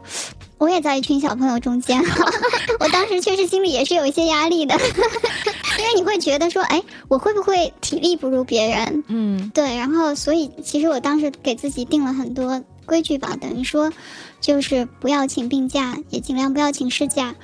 [0.59, 2.03] 我也在一群小朋友中间，
[2.81, 4.75] 我当时确实心里也是有一些压力的，
[5.79, 9.05] 因为你会觉得说，哎，我会不会体力不如别人？
[9.09, 13.93] 嗯对，然后所以其实我当时给自己定了很多规矩吧，等于说
[14.41, 17.35] 就是不要请病假，也尽量不要请事假。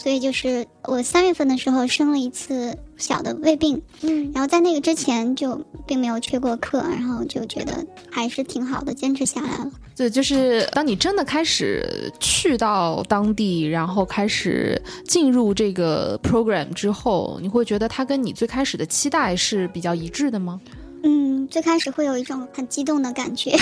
[0.00, 9.68] 所以就是我三月份的时候生了一次小的胃病，嗯然后在那个之前就并没有缺过课，然后就觉得还是挺好的，坚持下来了。
[9.96, 20.60] 对，就是当你真的开始去到当地，然后开始进入这个 program 之后，你会觉得它跟你最开始的期待是比较一致的吗？
[21.02, 23.56] 嗯，最开始会有一种很激动的感觉。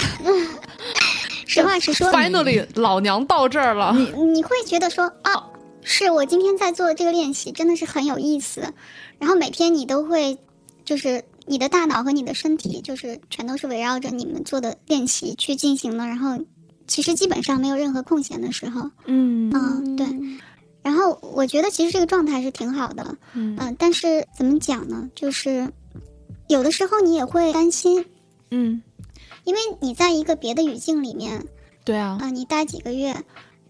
[1.49, 3.95] 实话实说 Finally，老娘到这儿了。
[3.97, 5.43] 你你会觉得说，哦，
[5.89, 8.75] 是我今天在做这个练习，真的是很有意思。
[9.21, 10.37] 然后每天你都会，
[10.85, 16.05] 就是你的大脑和你的身体，就是全都是围绕着你们做的练习去进行的。
[16.09, 16.41] 然后
[16.89, 18.91] 其实基本上没有任何空闲的时候。
[19.05, 20.07] 嗯嗯，对。
[20.83, 25.09] 然后我觉得其实这个状态是挺好的，嗯嗯、但是怎么讲呢？
[25.15, 25.73] 就是
[26.49, 28.05] 有的时候你也会担心，
[28.51, 28.83] 嗯，
[29.45, 31.47] 因为你在一个别的语境里面，
[31.85, 33.23] 对啊啊、，你待几个月，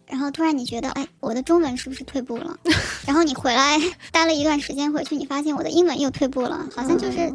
[0.06, 2.58] 然后突然你觉得，哎，我的中文是不是退步了？
[3.06, 3.78] 然后你回来
[4.12, 7.32] 待了一段时间，回去你发现我的英文又退步了，好像就是、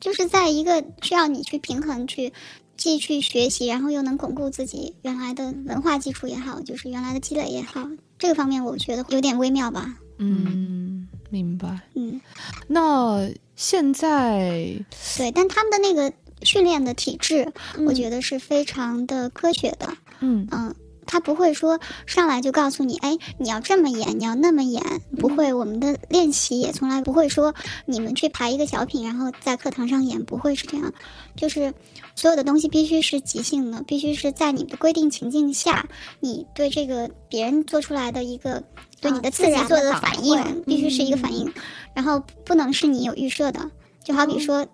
[0.00, 2.32] 就是在一个需要你去平衡去。
[2.76, 7.84] 既去学习，然后又能巩固自己原来的文化基础也好，就是原来的积累也好，
[8.20, 9.96] 这个方面我觉得有点微妙吧。
[10.18, 11.80] 嗯，明白。
[11.94, 12.20] 嗯，
[12.68, 14.80] 那现在，
[15.16, 16.12] 对，但他们的那个
[16.44, 17.52] 训练的体制，
[17.84, 19.92] 我觉得是非常的科学的。
[20.20, 20.72] 嗯嗯，
[21.08, 24.82] 他不会说上来就告诉你，哎，你要这么演，你要那么演，
[25.18, 25.52] 不会。
[25.52, 27.54] 我们的练习也从来不会说
[27.86, 30.92] 你们去排一个小品，然后在课堂上演，不会是这样。
[31.34, 31.72] 就是
[32.14, 35.88] 所有的东西必须是即兴的，必须是在你的规定情境下，
[36.20, 38.62] 你对这个别人做出来的一个
[39.00, 41.50] 对你的自然做的反应，必须是一个反应，
[41.94, 43.70] 然后不能是你有预设的。
[44.04, 44.66] 就好比说。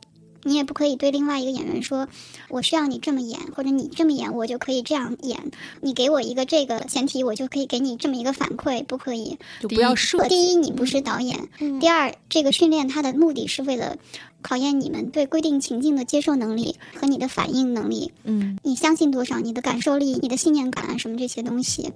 [0.44, 2.06] 你也不可以对另外一个演员说，
[2.48, 5.50] 我需要你这么演，或者你这么演，我就可以这样演。
[5.80, 9.38] 你给我一个这个前提，我就可以给你这么一个反馈，不可以。
[9.60, 13.96] 就不要设第一，你不是导演；嗯第二，这个训练它的目的是为了
[14.42, 18.12] 考验你们对规定情境的接受能力和你的反应能力。
[18.24, 21.92] 嗯你相信多少，你的感受力、你的信念感啊什么这些东西。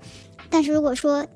[0.51, 1.27] 但是如果说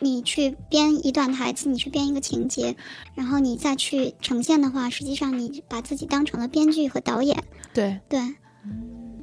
[0.00, 2.76] 你去编一段台词，你去编一个情节，
[3.14, 7.42] 然后你再去呈现的话，实际上你把自己当成了编剧和导演。
[7.74, 8.20] 对，对，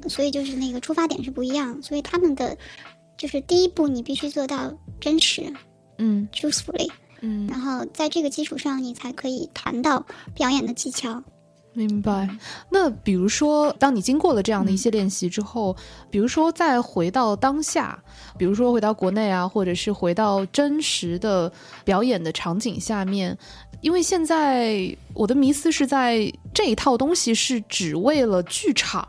[0.08, 2.56] 所以就是那个出发点是不一样，所以他们的
[3.16, 5.52] 就是第一步你必须做到真实
[5.98, 6.28] 嗯。
[6.32, 11.22] truthfully，嗯，然后在这个基础上你才可以谈到表演的技巧。
[11.76, 12.28] 明白。
[12.70, 15.76] 那比如说，当你经过了这样的一些练习之后，
[16.10, 18.02] 比如说再回到当下，
[18.38, 21.52] 比如说回到国内啊，或者是回到真实的
[21.84, 23.36] 表演的场景下面，
[23.82, 29.06] 因为现在我的迷思是在这一套东西是只为了剧场。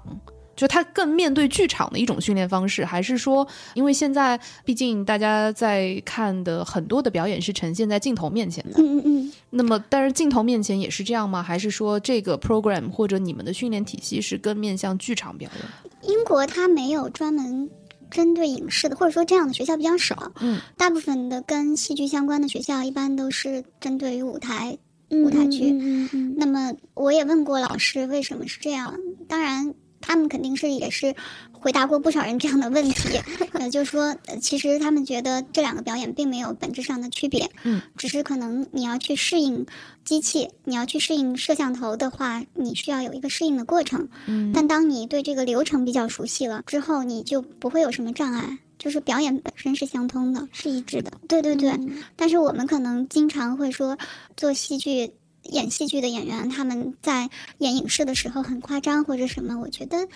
[0.58, 11.42] 就他更面对剧场的一种训练方式，还是说，因为现在毕竟大家在看的很多的表演是呈现在镜头面前的，嗯嗯嗯，那么，但是镜头面前也是这样吗？
[11.42, 16.12] 还是说这个 program 或者你们的训练体系是更面向剧场表演？
[16.12, 17.70] 英国它没有专门
[18.10, 20.32] 针对影视的，或者说这样的学校比较少。
[20.40, 24.78] 嗯，大部分的跟戏剧相关的学校一般都是针对于舞台
[25.10, 25.72] 嗯舞台剧。
[25.72, 28.96] 嗯嗯嗯那么我也问过老师为什么是这样，
[29.28, 31.16] 当然他们肯定是也是
[31.52, 33.20] 回答过不少人这样的问题，
[33.54, 39.66] 呃，就是说呃其实他们觉得这两个表演并没有本质上的区别，嗯，只是可能你要去适应
[40.06, 44.52] 机器，你要去适应摄像头的话，你需要有一个适应的过程，嗯。
[44.54, 48.60] 但当你对这个流程比较熟悉了之后，你就不会有什么障碍。
[48.80, 51.12] 就是表演本身是相通的，是一致的。
[51.28, 52.04] 对对对，嗯。
[52.16, 53.98] 但是我们可能经常会说，
[54.38, 55.12] 做戏剧、
[55.52, 57.30] 演戏剧的演员，他们在
[57.60, 60.08] 演影视的时候很夸张或者什么，我觉得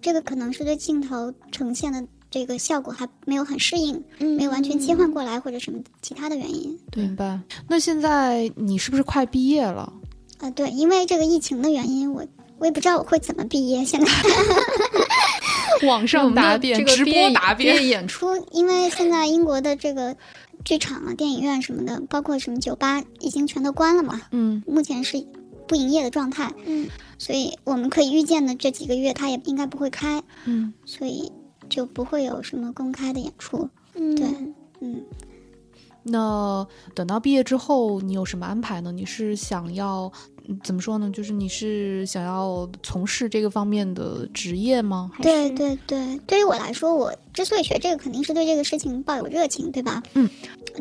[0.00, 6.78] 这个可能是对镜头呈现的这个效果还没有很适应，没有完全切换过来，或者什么其他的原因。
[6.94, 7.40] 明白。
[7.68, 9.92] 那现在你是不是快毕业了？
[10.38, 12.26] 呃，对，因为这个疫情的原因，我
[12.58, 13.84] 我也不知道我会怎么毕业。
[13.84, 14.10] 现在
[15.86, 17.86] 网上答辩，这个直播答辩。
[17.86, 20.16] 演，出，因为现在英国的这个
[20.64, 24.22] 剧场啊、电影院什么的，包括什么酒吧，已经全都关了嘛。
[24.30, 25.26] 嗯目前是
[25.66, 31.32] 不营业的状态，嗯，所以我们可以预见的这几个月，它也应该不会开，嗯，所以
[31.68, 33.68] 就不会有什么公开的演出。
[33.94, 34.26] 嗯对，
[34.80, 35.02] 嗯，
[36.02, 38.90] 那等到毕业之后，你有什么安排呢？
[38.90, 40.10] 你是想要
[40.48, 41.10] 嗯怎么说呢？
[41.10, 45.10] 就是你是想要从事这个方面的职业吗？
[45.14, 50.02] 还对是对对，对于我来说，我之所以学这个，肯定是对这个事情抱有热情，对吧？
[50.14, 50.28] 嗯，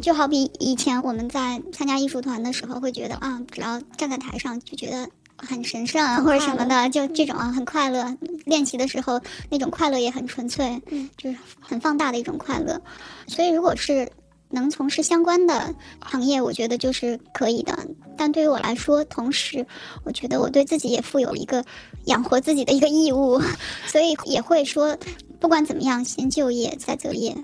[0.01, 5.07] 就好比以前我们在参加艺术团的时候，会觉得啊，只要站在台上就觉得。
[5.43, 8.15] 很神圣啊，或者什么的，就这种啊，很快乐。
[8.45, 12.79] 练习的时候，那种快乐也很纯粹，嗯，就是很放大的一种快乐。
[13.25, 14.07] 所以，如果是
[14.51, 17.87] 能从事相关的行业，我觉得就是可以的。
[18.17, 19.65] 但对于我来说，同时，
[20.03, 21.63] 我觉得我对自己也负有一个
[22.05, 23.41] 养活自己的一个义务，
[23.87, 24.97] 所以也会说，
[25.39, 27.35] 不管怎么样，先就业再择业。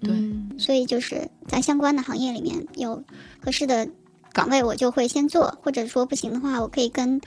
[0.00, 3.02] 对嗯所以就是在相关的行业里面有
[3.40, 3.88] 合适的
[4.32, 7.20] 岗位，我就会先做，或者说不行的话，我可以跟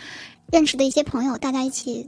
[0.52, 2.06] 认识的一些朋友，大家一起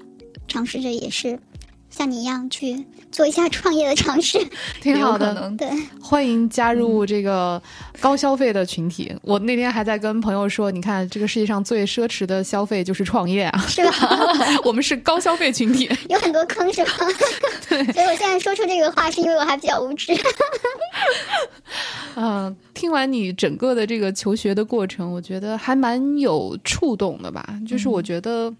[0.48, 1.40] 尝试着，也是
[1.90, 4.40] 像你一样去做一下创业的尝试。
[4.82, 5.52] 挺好的。
[5.58, 5.68] 对，
[6.02, 7.62] 欢迎加入这个
[8.00, 9.14] 高消费的群体。
[9.22, 13.92] 我那天还在跟朋友说，你看这个世界上最奢侈的消费就是创业啊，是吧？
[14.64, 15.90] 我们是高消费群体。
[16.10, 16.92] 有很多坑是吧？
[17.70, 20.14] 对，所以我现在说出这个话，是因为我还比较无知。
[22.16, 27.48] 嗯、听完你整个的这个求学的过程，我觉得还蛮有触动的吧。
[27.68, 28.52] 就是我觉得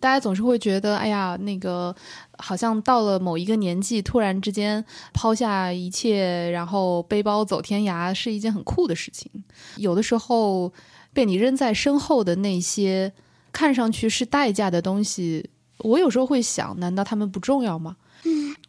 [0.00, 1.94] 大家总是会觉得，哎呀，那个
[2.42, 9.30] 好像到了某一个年纪，突然之间抛下一切，然后背包走天涯，是一件很酷的事情。
[9.76, 10.72] 有的时候
[11.12, 13.12] 被你扔在身后的那些
[13.52, 17.96] 看上去是代价的东西，我有时候会想，难道他们不重要吗？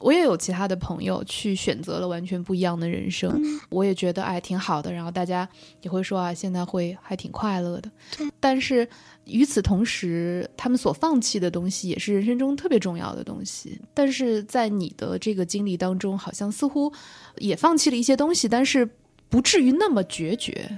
[0.03, 5.47] 嗯我也有其他的朋友去选择了完全不一样的人生，嗯我也觉得哎挺好的，然后大家
[5.81, 8.29] 也会说啊，现在会还挺快乐的对。
[8.39, 8.87] 但是
[9.23, 13.79] 与此同时，他们所放弃的东西也是人生中特别重要的东西。
[13.93, 16.91] 但是在你的这个经历当中，好像似乎
[17.37, 18.89] 也放弃了一些东西，但是
[19.29, 20.69] 不至于那么决绝。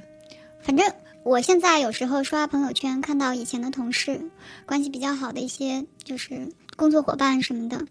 [0.62, 0.88] 反正
[1.24, 4.22] 我现在有时候刷朋友圈，看到以前的同事，
[4.68, 7.84] 关系比较好的一些就是工作伙伴什么的，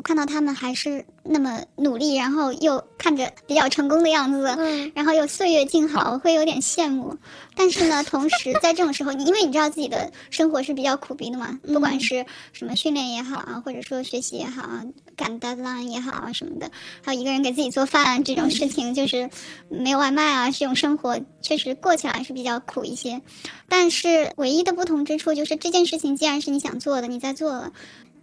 [0.00, 7.18] 我看到他们还是那么努力，然后又看着比较成功的样子，嗯然后又岁月静好，我会有点羡慕。
[7.54, 12.24] 但是呢， 同时在这种时候，你因为你知道自己的生活是比较苦逼的嘛，不管是
[12.54, 14.82] 什么训练也好啊，或者说学习也好啊，
[15.16, 16.70] 赶 deadline 也好啊什么的，
[17.04, 19.28] 还有一个人给自己做饭、啊、这种事情，就是
[19.68, 23.20] 没有外卖啊，这种生活确实过起来是比较苦一些。
[23.68, 27.72] 但是唯一的不同之处就是这件事情既然是你想做的，你在做了。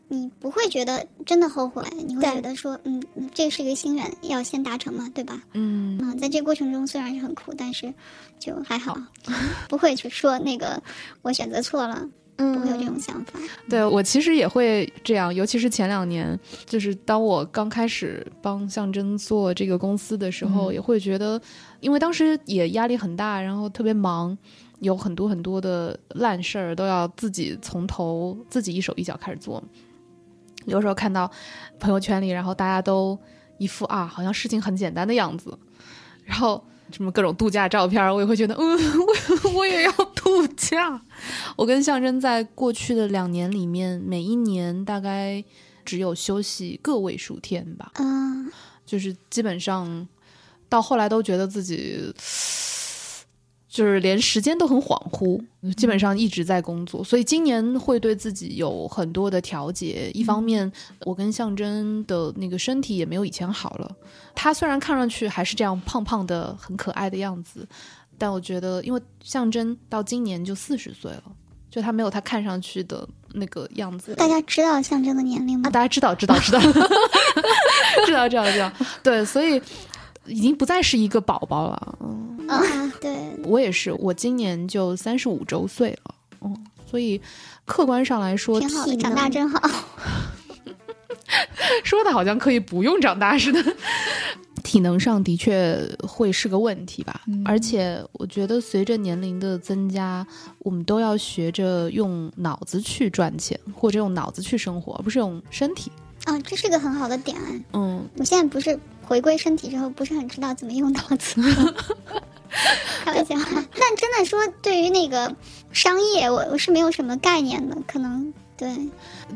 [0.09, 5.41] 你不会觉得真的后悔，你会觉得说，嗯，嗯这是一个心愿，要先达成嘛，对吧？
[5.53, 7.93] 嗯，嗯，在这个过程中虽然是很苦，但是
[8.39, 8.97] 就还好，
[9.67, 10.81] 不会去说那个
[11.21, 12.07] 我选择错了。
[12.39, 13.39] 不会有这种想法。
[13.67, 21.41] 对我其实也会这样，尤其是前两年，就是当我刚开始帮象征做这个公司的时候，嗯也会觉得，
[21.79, 24.37] 因为当时也压力很大，然后特别忙，
[24.81, 29.63] 有很多很多的烂事儿都要自己从头自己一手一脚开始做。
[30.67, 31.29] 有时候看到
[31.79, 33.17] 朋友圈里，然后大家都
[33.57, 35.57] 一副啊，好像事情很简单的样子，
[36.23, 38.77] 然后什么各种度假照片，我也会觉得，嗯，
[39.43, 41.01] 我我也要度假。
[41.55, 45.43] 我跟象征在过去的两年里面，每一年大概
[45.83, 48.51] 只有休息个位数天吧，嗯，
[48.85, 50.07] 就是基本上
[50.69, 52.13] 到后来都觉得自己。
[53.77, 55.39] 就是连时间都很恍惚，
[55.75, 60.09] 基本上一直在工作，所以今年会对自己有很多的调节。
[60.15, 60.71] 一方面，
[61.01, 63.95] 我跟象征的那个身体也没有以前好了，
[64.33, 67.67] 他虽然看上去还是这样胖胖的、很可爱的样子，
[68.17, 71.23] 但我觉得，因为象征到今年就四十岁了，
[71.69, 74.15] 就他没有他看上去的那个样子。
[74.15, 75.69] 大家知道象征的年龄啊，吗？
[75.69, 76.59] 大家知道，知道，知道，
[78.07, 78.71] 知道，知道，知道。
[79.03, 79.61] 对，所以
[80.25, 81.97] 已经不再是一个宝宝了。
[82.01, 86.15] 嗯，啊，对，我也是，我今年就三十五周岁了。
[86.41, 87.19] 嗯，所以
[87.65, 89.69] 客观上来说，挺好的，体长大真好。
[91.83, 93.75] 说的好像可以不用长大似的。
[94.63, 100.27] 体能上的确会是个问题吧，嗯而且我觉得随着年龄的增加，
[100.59, 105.89] 我们都要学着用脑子去赚钱，或者用脑子去生活，而不是用身体。
[106.25, 107.37] 啊，这是个很好的点。
[107.71, 108.77] 嗯，我现在不是
[109.07, 111.41] 回归身体之后，不是很知道怎么用脑子。
[113.03, 115.33] 开玩笑，但真的说，对于那个
[115.71, 118.75] 商业，我我是没有什么概念的，可能对，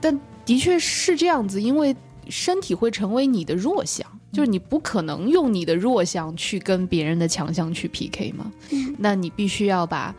[0.01, 1.95] 但的确是这样子，因为
[2.27, 8.51] 身体会成为你的弱项，就是你不可能用你的弱项去跟别人的强项去 PK 嘛。
[8.71, 10.13] 嗯那你必须要把，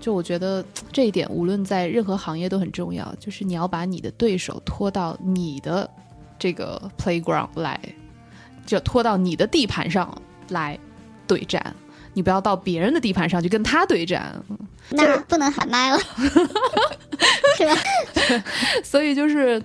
[0.00, 5.88] 就我觉得这一点无论在任何行业都很重要，就是你要把你的对手拖到你的
[6.38, 7.80] 这个 playground 来，
[8.64, 10.16] 就拖到你的地盘上
[10.48, 10.78] 来
[11.26, 11.74] 对战。
[12.16, 14.40] 你不要到别人的地盘上去跟他对战，
[14.90, 15.98] 那不能喊麦了，
[17.58, 17.74] 是吧？
[18.84, 19.60] 所以就是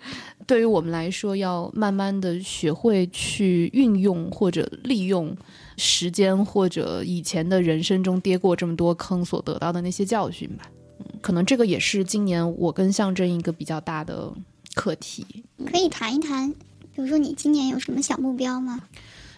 [0.47, 5.37] 对于我们来说，要慢慢的学会去运用或者利用
[5.77, 10.63] 时间，或者以前的人生中跌过这么多坑所得到的那些教训吧。
[10.97, 14.33] 嗯，可能这个也是今年我跟象征一个比较大的
[14.73, 15.23] 课题。
[15.71, 16.51] 可以谈一谈，
[16.99, 18.81] 比如说你今年有什么小目标吗？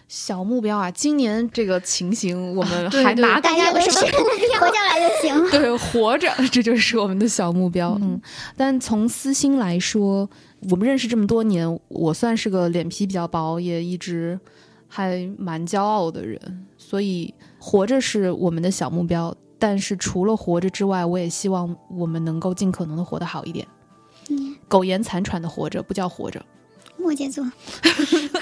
[0.08, 3.88] 小目标啊，今年这个情形我们还拿大家都是
[4.58, 5.50] 活下来就行了。
[5.52, 7.96] 对，活着， 这就是我们的小目标。
[8.02, 8.20] 嗯，
[8.56, 10.28] 但从私心来说，
[10.70, 14.38] 我们认识这么多年，我算是个脸皮比较薄，也一直
[14.88, 19.32] 还蛮骄傲的人，所以活着是我们的小目标。
[19.56, 23.64] 但是除了活着之外，我也希望我们能够尽可能的活得好一点。
[24.30, 26.44] 嗯，苟延残喘的活着不叫活着。
[27.02, 27.44] 摩羯座，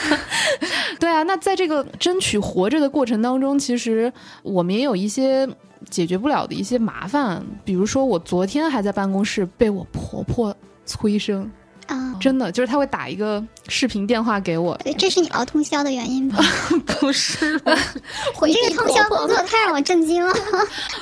[1.00, 5.48] 对啊，那在这个争取活着的过程当中，其实我们也有一些
[5.88, 10.54] 解决不了的一些麻烦，比如说我昨天还在办公室被我婆婆
[10.84, 11.50] 催生，
[11.86, 16.38] 啊，真的就是她会打一个视频电话给我，对，这是你熬通宵的原因吧？
[17.00, 17.58] 不是，
[18.34, 20.32] 回这个通宵工作太让我震惊了。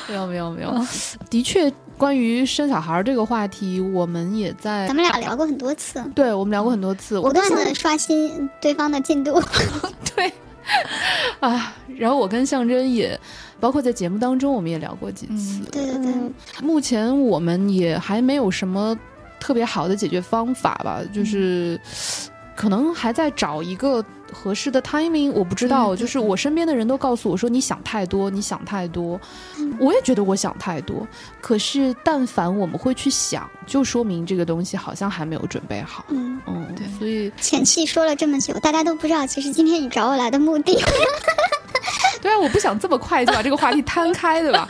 [0.09, 0.86] 没有没有没有，
[1.28, 9.42] 的确，关于生小孩儿这个话题，我们也在咱们俩聊过很多次，对我们聊过很多次，不断的刷新对方的进度。
[10.16, 10.32] 对
[11.40, 13.18] 啊，然后我跟象征也。
[13.61, 15.64] 包括在节目当中，我们也聊过几次。
[15.72, 16.12] 对对对，
[16.62, 18.96] 目前我们也还没有什么
[19.40, 21.76] 特别好的解决方法吧，就是
[22.59, 25.30] 可能还在找一个合适的 timing。
[25.30, 29.20] 我不知道，就是我身边的人都告诉我说你想太多，你想太多。
[29.59, 31.06] 嗯我也觉得我想太多，
[31.40, 36.04] 可是但凡我们会去想，就说明这个东西好像还没有准备好。
[36.09, 40.76] 嗯，嗯，对所以前期说了这么久，大家都不知道，其实今天你找我来的目的。
[42.20, 44.68] 对啊，我不想这么快就把这个话题摊开，对吧？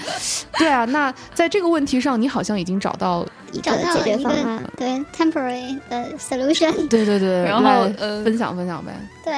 [0.59, 3.26] 对啊，那在这个问题上，你好像已经找到，
[3.62, 6.72] 找到了一个对 temporary 的 solution。
[6.88, 8.92] 对对对，然后呃分享分享呗。
[9.24, 9.34] 对，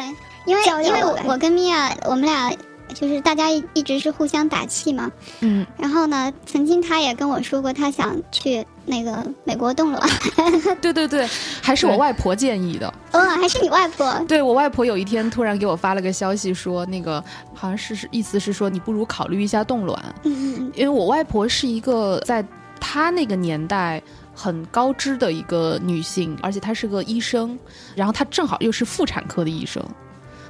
[0.47, 2.53] 因为因为我跟米娅，我们俩
[2.95, 5.11] 就是大家一一直是互相打气嘛。
[5.41, 10.11] 嗯，然后呢，曾经他也跟我说过，他想去那个美国冻卵。
[10.83, 11.29] 对对对，
[11.63, 12.93] 还是我外婆建议的。
[13.13, 14.13] 哦，还是你外婆？
[14.27, 17.23] 对我外婆有一天突然给我发了个消息，说那个
[17.55, 22.45] 好像是是意思是说你不如考虑一下冻卵，嗯嗯嗯，因为我外婆是一个在
[22.81, 24.03] 她那个年代
[24.35, 27.59] 很高知的一个女性，而且她是个医生，
[27.95, 29.85] 然后她正好又是妇产科的医生，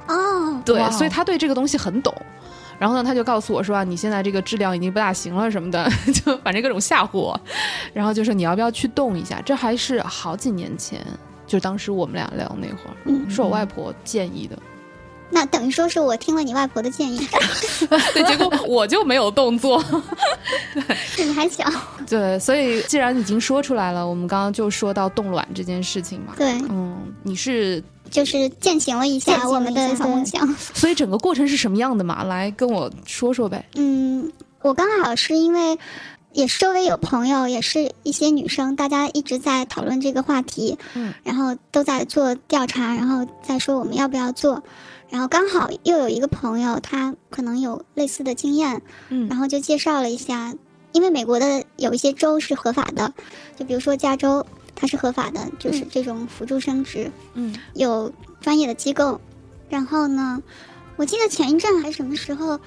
[0.07, 2.13] 哦，对所以她对这个东西很懂。
[2.79, 5.87] 然后呢，他就告诉我说啊，你现在这个质量已经不大行了什么的，
[6.25, 7.39] 就反正各种吓唬我。
[7.93, 9.39] 然后就说你要不要去动一下？
[9.45, 10.99] 这还是好几年前，
[11.45, 14.57] 就当时我们俩聊那会儿，嗯是我外婆建议的。
[15.31, 17.25] 那等于说是我听了你外婆的建议，
[18.13, 19.83] 对，结果我就没有动作。
[21.15, 21.65] 对你还小，
[22.07, 26.33] 对，所以既然已经说出来了，我们刚刚就说到冻卵这件事情嘛。
[26.37, 30.47] 对，嗯，你是，就是践行了一下我们的小梦想。
[30.73, 32.23] 所以整个过程是什么样的嘛？
[32.23, 33.65] 来跟我说说呗。
[33.75, 35.77] 嗯，我刚好是因为
[36.33, 44.63] 也是周围有朋友，也是一些女生，大家一直在讨论这个话题，嗯，然后都在做调查，然后再说我们要不要做，
[45.11, 49.27] 然后刚好又有一个朋友，他可能有类似的经验，嗯。
[49.27, 50.55] 然后就介绍了一下，
[50.93, 53.13] 因为美国的有一些州是合法的，
[53.57, 57.53] 就比如说加州，它是合法的，就是这种辅助生殖，嗯。
[57.73, 59.19] 有专业的机构。
[59.69, 60.41] 然后呢，
[60.95, 62.59] 我记得前一阵还是什么时候，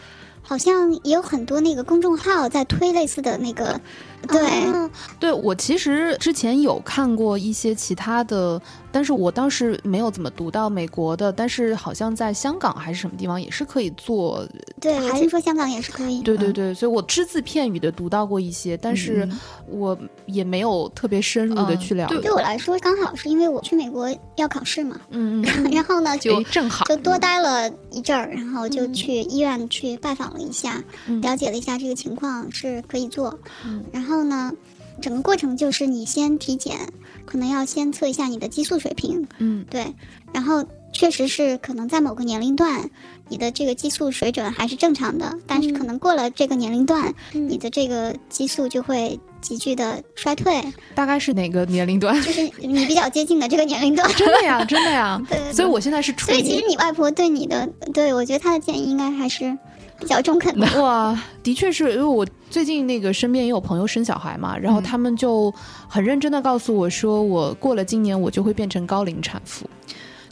[0.42, 3.80] 好像也有很多那个公众号在推类似的那个，
[4.26, 8.60] 对，哦对我其实之前有看过一些其他的，
[8.92, 14.46] 但是我当时没有怎么读到美国的，但是好像在香港还是什么地方也是可以做。
[14.80, 16.22] 对，我还是说香港也是可以。
[16.22, 19.28] 对对对，所以我只字片语的读到过一些，但是
[19.68, 19.96] 我
[20.26, 22.20] 也没有特别深入的去了解。
[22.20, 33.36] 对我来说，刚好是因为我去美国要考试嘛，嗯嗯， 然后呢就哎正好就多待了一阵儿，然后就去医院去拜访了一下，嗯了解了一下这个情况是可以做。
[33.64, 34.52] 嗯然后呢，
[35.00, 36.76] 整个过程就是你先体检，
[37.24, 39.94] 可能要先测一下你的激素水平，嗯对，
[40.32, 42.88] 然后确实是可能在某个年龄段，
[43.28, 50.62] 你的这个激素水准还是正常的，但是可能过了这个年龄段，你的这个激素就会急剧的衰退，
[50.94, 52.14] 大概是哪个年龄段？
[52.22, 54.08] 就是你比较接近的这个年龄段。
[54.14, 55.20] 真的呀，真的呀。
[55.28, 59.56] 对对对所以我现在是处于所以其实你外婆对你的，对我觉得她的建议应该还是
[60.04, 60.66] 比较中肯的。
[60.80, 65.52] 哇，的确是因为我最近那个身边也有朋友生小孩嘛，然后他们就
[65.88, 69.68] 很认真的告诉我说，我过了今年我就会变成高龄产妇。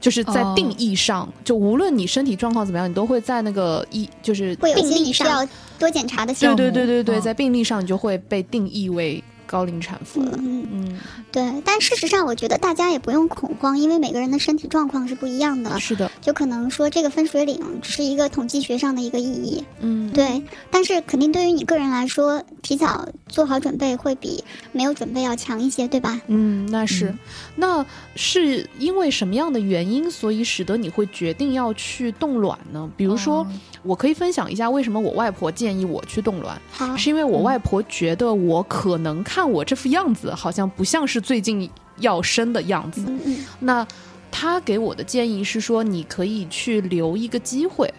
[0.00, 5.48] 就是在哦定义上，就无论你身体状况怎么样，你都会在那个一就是会有一些病历上，需要
[5.78, 6.56] 多检查的对项目。
[6.56, 9.22] 对对对对，嗯在病历上你就会被定义为
[9.52, 10.32] 高龄产妇了。
[10.38, 10.98] 嗯，嗯，
[11.30, 11.62] 对。
[11.62, 15.78] 但事实上，我觉得大家也不用恐慌，因为每个人的身体状况是不一样的。
[15.78, 20.42] 是的，就可能说这个分水岭只是一个统计学上的一个意义，嗯，对。
[20.70, 24.42] 但是肯定对于你个人来说，提早做好准备会比
[24.72, 26.18] 没有准备要强一些，对吧？
[26.28, 27.18] 嗯，那是，嗯
[27.56, 27.86] 那
[28.16, 32.90] 是因为什么样的原因，所以使得你会决定要去冻卵呢？
[32.96, 33.46] 比如说，哦
[33.82, 41.68] 我可以分享一下为什么我外婆建议我去冻卵，好，是因为我外婆觉得我可能看我这副样子，好像不像是最近
[41.98, 43.02] 要生的样子。
[43.08, 43.86] 嗯嗯那
[44.30, 47.92] 她给我的建议是说，你可以去留一个机会。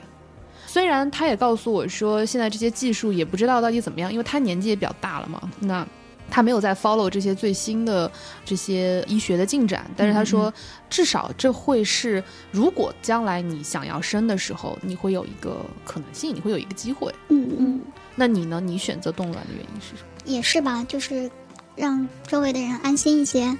[0.65, 5.39] 虽然她也告诉我说，现在这些技术也不知道到底怎么样，因为她年纪也比较大了嘛。
[5.59, 5.85] 那
[6.33, 8.11] 她没有在 follow 这些最新的
[8.43, 10.51] 这些医学的进展，但是他说，
[10.89, 17.13] 至少这会是，如果将来你想要生的时候，你会有一个可能性，你会有一个机会。
[17.29, 17.81] 嗯嗯，
[18.15, 18.59] 那你呢？
[18.59, 20.07] 你选择冻卵的原因是什么？
[20.25, 21.29] 也是吧，就是
[21.75, 23.55] 让周围的人安心一些。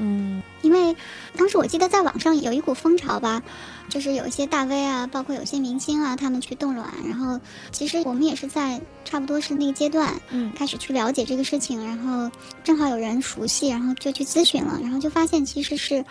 [0.00, 0.94] 嗯因为
[1.36, 3.42] 当时我记得在网上有一股风潮吧，
[3.88, 7.40] 就是有一些大 V 啊，包括有些明星啊，他们去冻卵，然后
[7.72, 10.52] 其实我们也是在差不多是那个阶段嗯。
[10.54, 12.30] 开始去了解这个事情，然后
[12.62, 16.04] 正好有人熟悉，然后就去咨询了，然后就发现其实是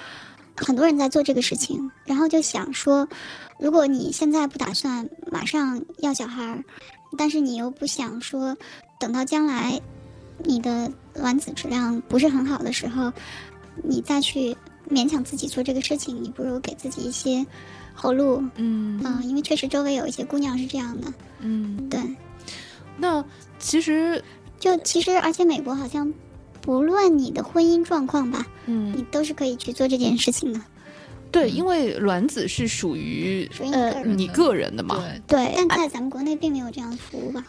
[0.56, 3.08] 很多人在做这个事情，然后就想说，
[3.60, 6.64] 如果你现在不打算马上要小孩儿，
[7.18, 8.58] 但是你又不想说
[9.00, 9.80] 等到将来
[10.44, 13.14] 你的卵子质量不是很好的时候，
[13.84, 14.57] 你再去
[14.90, 17.46] 勉强自己做这个事情，你不如给自己一些
[17.94, 21.90] 后路嗯啊、因为确实周围有一些姑娘是这样的，嗯。
[21.90, 22.00] 对，
[22.98, 23.24] 那
[23.60, 24.24] 其实，
[24.60, 26.14] 就其实而且美国好像
[26.62, 30.62] 不论你的婚姻状况吧，嗯，你都是可以去做这件事情的，
[31.32, 35.04] 对，因为卵子是属于呃你个人的嘛。
[35.28, 37.46] 对，但在咱们国内并没有这样的服务吧？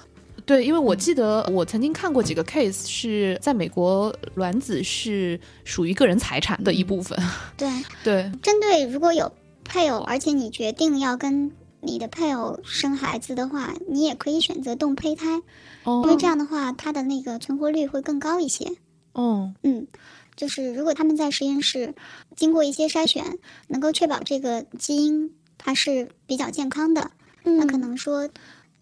[0.48, 7.18] 对，因为我记得我曾经看过几个 case，是在美国卵子是属于个人财产的一部分。
[7.54, 7.70] 对，
[8.02, 9.30] 对，针对如果有
[9.62, 15.42] 配偶，而且你决定要跟你的配偶生孩子的话，你也可以选择冻胚胎，
[15.84, 16.00] 哦。
[16.06, 18.72] 因为这样的话，它的那个存活率会更高一些。
[19.12, 19.86] 哦，嗯，
[20.34, 21.94] 就是如果他们在实验室
[22.34, 27.10] 经过一些筛选，能够确保这个基因它是比较健康的，
[27.42, 28.30] 那可能说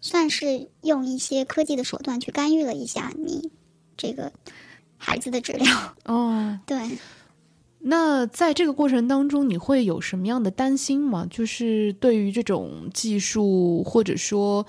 [0.01, 3.51] 算是用一些科技的手段去干预了一下你
[3.95, 4.31] 这个
[4.97, 5.67] 孩子的治疗。
[6.05, 6.97] 哦， 对，
[7.79, 11.27] 那在这个过程当中，你会有什么样的担心吗？
[11.29, 14.65] 就是对于这种技术，或者说，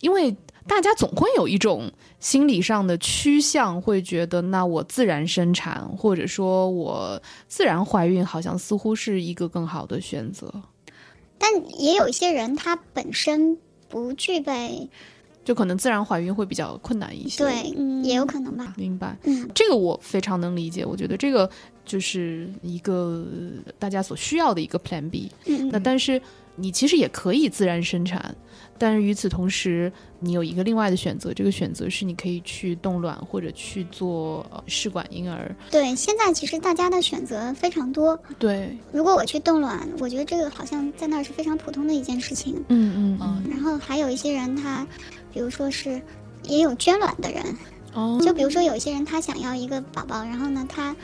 [0.00, 1.90] 因为大家总会有一种
[2.20, 10.52] 心理上的趋向，会觉得那我自然生产，或者说我自然怀孕，好像似乎是一个更好的选择。
[11.38, 11.50] 但
[11.80, 13.56] 也有一些人他本身
[13.88, 14.88] 不具备，
[15.44, 17.70] 就可能自然怀孕会比较困难一些。，对，
[18.02, 18.74] 也有可能吧。
[18.76, 19.16] 明白。
[19.24, 21.48] 嗯，这个我非常能理解，我觉得这个
[21.84, 23.26] 就是一个
[23.78, 25.30] 大家所需要的一个 Plan B。
[25.46, 26.20] 嗯那但是
[26.56, 28.34] 你其实也可以自然生产，
[28.78, 35.54] 但是与此同时，你有一个另外的选择，这个选择是你可以去冻卵或者去做呃试管婴儿。
[35.70, 38.18] 对，现在其实大家的选择非常多。
[38.38, 42.54] 对，如果我去冻卵，我觉得这个好像在那儿是非常普通的一件事情。
[42.68, 44.86] 嗯嗯嗯然后还有一些人他，
[45.32, 46.00] 比如说是
[46.44, 47.42] 也有捐卵的人，
[47.94, 50.94] 哦，就比如说有一些人他想要一个宝宝，然后呢他，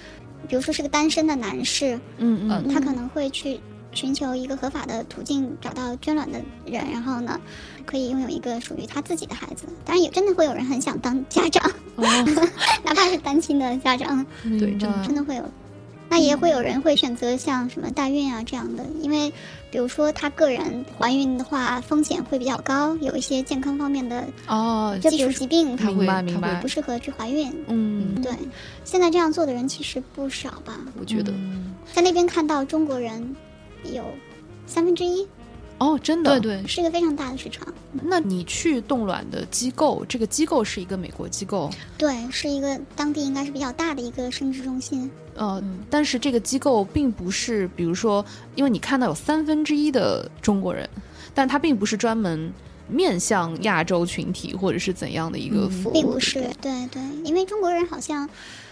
[0.49, 3.61] 比如说是个单身的男士，嗯嗯他可能会去
[3.95, 7.41] 寻求一个合法的途径找到捐卵的人，然后呢
[7.87, 9.65] 可以拥有一个属于他自己的孩子。
[9.85, 12.05] 当然也真的会有人很想当家长，哦，
[12.85, 15.45] 哪怕是单亲的家长，对，真的真的会有。
[16.07, 19.33] 那也会有人会选择像什么代孕啊这样的，因为
[19.71, 27.53] 比如说他个人怀孕的话风险会比较高，有一些健康方面的，哦，就比如疾病，他会白明白不，适合去怀孕。
[27.67, 28.31] 嗯，对，
[28.85, 30.79] 现在这样做的人其实不少吧？
[31.01, 33.35] 我觉得嗯在那边看到中国人
[33.93, 34.05] 有
[34.67, 35.27] 三分之一，
[35.79, 37.67] 哦，真的，对对，是一个非常大的市场。
[38.03, 45.11] 那你去冻卵的机构，这个机构是一个美国机构，对，是一个当地应该是比较大的一个生殖中心。
[45.37, 45.79] 呃，嗯。
[45.89, 48.25] 但是这个机构并不是，比如说，
[48.57, 50.89] 因为你看到有三分之一的中国人，
[51.35, 52.53] 但它并不是专门
[52.89, 55.71] 面向亚洲群体或者是怎样的一个嗯。
[55.71, 56.87] 服务，并不是，对。
[56.89, 58.29] 对，因为中国人好像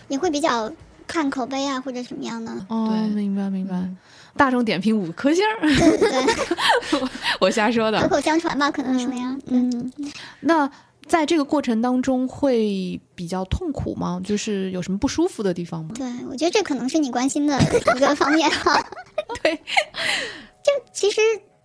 [0.08, 0.72] 也会比较
[1.06, 2.52] 看口碑啊，或者什么样的。
[2.68, 3.08] 哦，对。
[3.14, 3.88] 明白明白。
[4.37, 7.01] 大众点评五颗星儿，对对对，
[7.41, 8.01] 我瞎说的。
[8.03, 9.41] 口口相传吧，可能是那样。
[9.47, 9.93] 嗯，
[10.41, 10.70] 那
[11.07, 14.20] 在这个过程当中会比较痛苦吗？
[14.24, 15.91] 就是有什么不舒服的地方吗？
[15.97, 18.83] 对，我觉得这可能是你关心的一个方面哈。
[19.43, 19.55] 对，
[20.62, 21.20] 就其实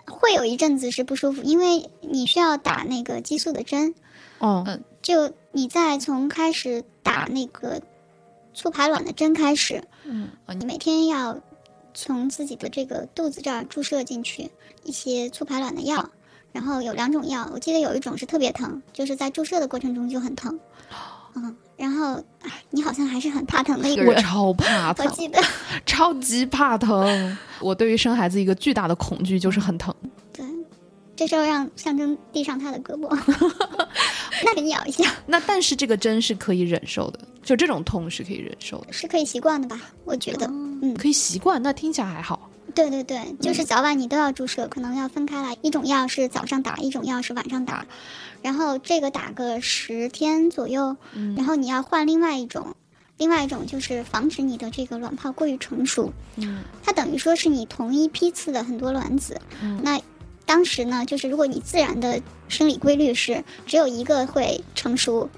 [0.05, 3.93] 会有一阵子是不舒服，因为你需要打那个激素的针，
[4.39, 7.82] 哦，嗯就你在从开始打那个
[8.53, 11.39] 促排卵的针开始，嗯，你每天要
[11.99, 14.51] 从自己的这个肚子这儿注射进去
[14.83, 16.07] 一些促排卵的药，
[16.51, 20.59] 然后有两种药，我记得有一种是特别疼，就是在注射的过程中就很疼，
[21.33, 25.41] 嗯，然后哎，你好像还是很怕疼的一个人，我超怕疼我，记得，
[25.87, 27.35] 超级怕疼。
[27.59, 29.91] 我对于生孩子一个巨大的恐惧就是很疼。
[30.31, 30.45] 对，
[31.15, 33.09] 这时候让象征递上他的胳膊，
[34.43, 39.79] 那给你咬一下，那但是这个针是可以忍受的，就这种痛是可以忍受的，是可以习惯的吧？
[40.05, 41.61] 我觉得，嗯，可以习惯。
[41.61, 42.49] 那听起来还好。
[42.75, 47.85] 对对对，就是早晚你都要注射，可能要分开来，一种药是早上打，一种药是晚上打，
[48.43, 52.75] 然后这个打个十天左右，嗯然后你要换另外一种，
[53.17, 59.99] 另外一种就是防止你的这个卵泡过于成熟，嗯它等于说是你同一批次的很多卵子，嗯那
[60.47, 65.29] 当时呢，就是如果你自然的生理规律是只有一个会成熟。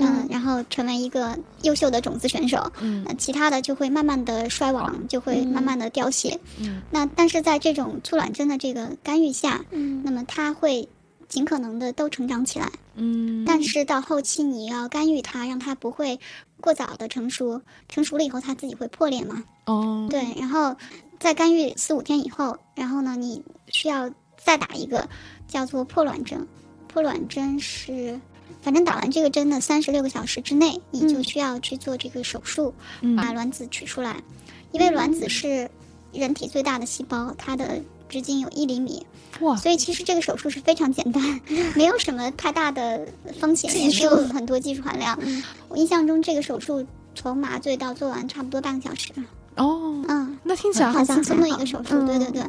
[0.00, 6.38] 嗯，然后成为一个优秀的种子选手，嗯那其他的就会慢慢的衰亡，就会慢慢的凋谢。
[6.60, 10.88] 嗯那但是在这种促卵针的这个干预下，嗯那么它会
[11.28, 12.70] 尽可能的都成长起来。
[12.94, 16.20] 嗯，但是到后期你要干预它，让它不会
[16.60, 19.42] 过早的成熟，成熟了以后它自己会破裂嘛。
[19.64, 20.76] 哦，对，然后
[21.18, 24.08] 在干预四五天以后，然后呢你需要
[24.38, 25.06] 再打一个
[25.46, 26.48] 叫做破卵针，
[26.86, 28.18] 破卵针是。
[28.60, 31.24] 反正打完这个针的三十六个小时之内，你就嗯。
[31.24, 33.14] 需要去做这个手术，嗯。
[33.14, 34.16] 把卵子取出来，
[34.72, 35.70] 因为卵子是
[36.12, 39.06] 人体最大的细胞，它的直径有一厘米，
[39.40, 41.40] 哇，所以其实这个手术是非常简单，
[41.76, 43.06] 没有什么太大的
[43.38, 45.18] 风险，也没有很多技术含量。
[45.68, 46.84] 我印象中这个手术
[47.14, 49.12] 从麻醉到做完差不多半个小时，
[49.58, 50.38] 哦，嗯。
[50.44, 52.42] 那听起来好轻松的一个手术，嗯对对对，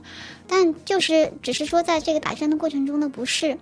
[0.48, 3.58] 但就是只是说在这个打针的过程中的不适，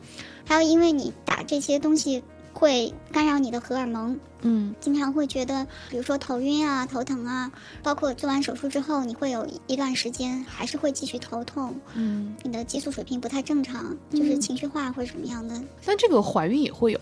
[0.45, 2.24] 还有因为你打这些东西
[2.54, 4.76] 会干扰你的荷尔蒙，嗯。
[4.80, 17.00] 经常会觉得，比如说头晕啊、头疼啊，包括做完手术之后，你会有一段时间还是会继续头痛，嗯，你的激素水平不太正常，就是情绪化或者什么样的，但这个怀孕也会有，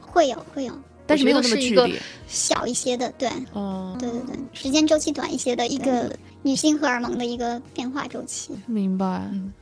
[0.00, 0.72] 会有会有
[1.06, 2.00] 但是没有那么剧烈。
[2.26, 8.52] 小一些的，对哦，对对对，时间周期短一些的一个女性荷尔蒙的一个变化周期。
[8.66, 9.28] 明白。
[9.32, 9.52] 嗯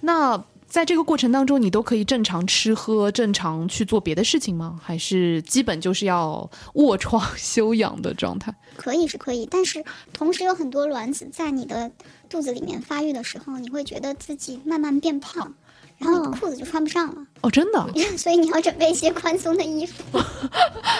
[0.00, 4.78] 那在这个过程当中，你都可以正常吃喝、正常去做别的事情吗？
[4.82, 8.54] 还是基本就是要卧床休养的状态？
[8.76, 9.82] 可以是可以，但是
[10.12, 11.90] 同时有很多卵子在你的
[12.28, 15.54] 肚子里面发育的时候，你会觉得自己慢慢变胖，
[15.98, 17.88] 然后裤子就穿不上了，哦，真的，
[18.18, 20.02] 所以你要准备一些宽松的衣服。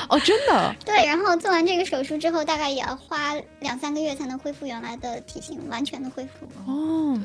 [0.09, 6.47] 哦，真的， 对，然后做完这个手术之后，大概也要花两三个月才能恢复原来的体型，完全的恢复。
[6.71, 7.21] 哦，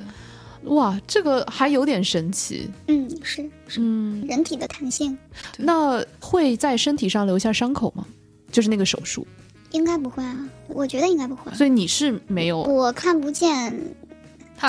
[0.65, 2.69] 哇，这个还有点神奇。
[2.87, 5.17] 嗯，是嗯，人体的弹性，
[5.57, 8.05] 那会在身体上留下伤口吗？
[8.51, 9.25] 就是那个手术，
[9.71, 11.51] 应该不会啊，我觉得应该不会。
[11.53, 13.73] 所以你是没有，我看不见，
[14.09, 14.10] 它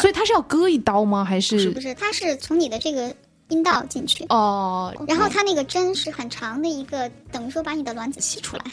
[0.01, 1.25] 所以他是要割一刀吗？
[1.25, 3.15] 还是不是不是，它是从你的这个
[3.49, 8.65] 阴道进去，哦，然后他那个针是很长的一个，等于说把你的卵子吸出来。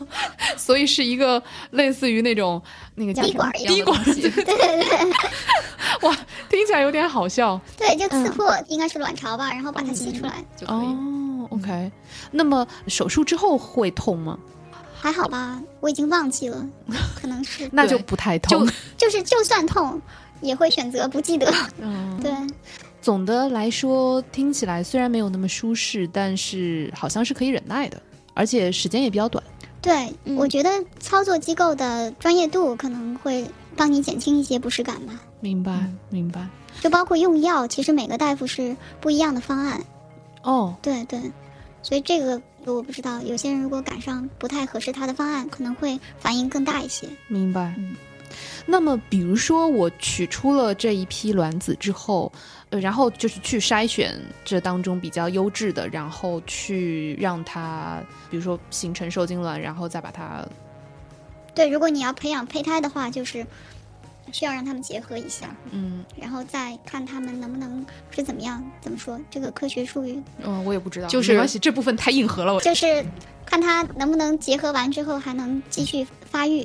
[0.56, 2.60] 所以是一个类似于那种
[2.94, 5.12] 那个叫什么滴管一滴管，样的东西对对对
[6.08, 6.16] 哇，
[6.48, 10.76] 听起来有点好笑对，就刺破应该是卵巢吧，然后把它吸出来，就可以。
[10.76, 11.48] 哦。
[11.50, 11.90] OK，
[12.30, 14.38] 那么手术之后会痛吗？
[14.98, 15.60] 还好吧？
[15.80, 16.64] 我已经忘记了，
[17.20, 18.66] 可能是 那就不太痛。
[18.66, 20.00] 就就是就算痛，
[20.40, 21.52] 也会选择不记得。
[21.80, 22.32] 嗯，对，
[23.00, 28.00] 总的来说，听起来虽然没有那么舒适，但是好像是可以忍耐的，
[28.34, 29.42] 而且时间也比较短。
[29.82, 35.20] 对，嗯我觉得操作机构的专业度可能会帮你减轻一些不适感吧。
[35.40, 36.46] 明白，明白。
[36.80, 39.82] 就包括用药，其实每个大夫是不一样的方案。
[40.42, 41.18] 哦，对对，
[41.82, 47.08] 所以这个我不知道，有些人如果赶上不太合适他的方案，可能会反应更大一些。
[47.28, 47.74] 明白。
[47.78, 47.96] 嗯
[48.70, 52.32] 那么，比如说我取出了这一批卵子之后，
[52.70, 54.14] 呃，然后就是去筛选
[54.44, 58.00] 这当中比较优质的，然后去让它，
[58.30, 60.46] 比如说形成受精卵，然后再把它，
[61.54, 63.44] 对，如果你要培养胚胎的话，就是
[64.32, 72.60] 需要让他们结合一下，嗯然后再看他们能不能是怎么样，怎么说这个科学术语嗯、我也不知道，就是没关系，这部分太硬核了，我。
[72.60, 73.04] 就是
[73.44, 76.64] 看它能不能结合完之后还能继续发育。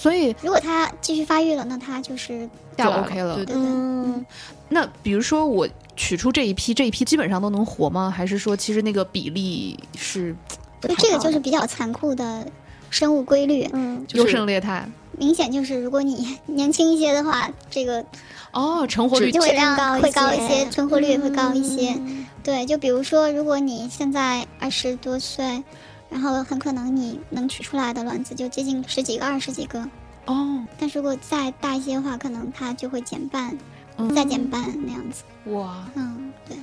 [0.00, 4.24] 所以如果它继续发育了，那它就是就 OK 了对对对，嗯，
[4.70, 8.10] 那比如说我取出这一批，这一批基本上都能活吗？
[8.10, 10.34] 还是说其实那个比例是
[10.80, 12.46] 不所以这个就是比较残酷的
[12.88, 13.68] 生物规律。
[13.74, 14.88] 嗯，优胜劣汰？
[15.18, 18.02] 明显就是如果你年轻一些的话，这个
[18.52, 21.92] 哦，成活率质量高会高一些，存活率也会高一些。
[21.92, 25.62] 嗯对，就比如说，如果你现在二十多岁，
[26.10, 29.88] 然后很可能你能取出来的卵子就接近十几个、二十几个。
[30.26, 33.56] 哦，但是如果再大一些的话，可能它就会减半，
[33.96, 35.22] 嗯再减半那样子。
[35.52, 35.88] 哇。
[35.94, 36.56] 嗯，对，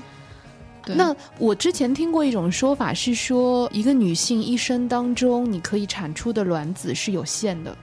[0.86, 7.76] 对那我之前听过一种说法是说，一个女性一生当中，你可以产出的卵子是有限的。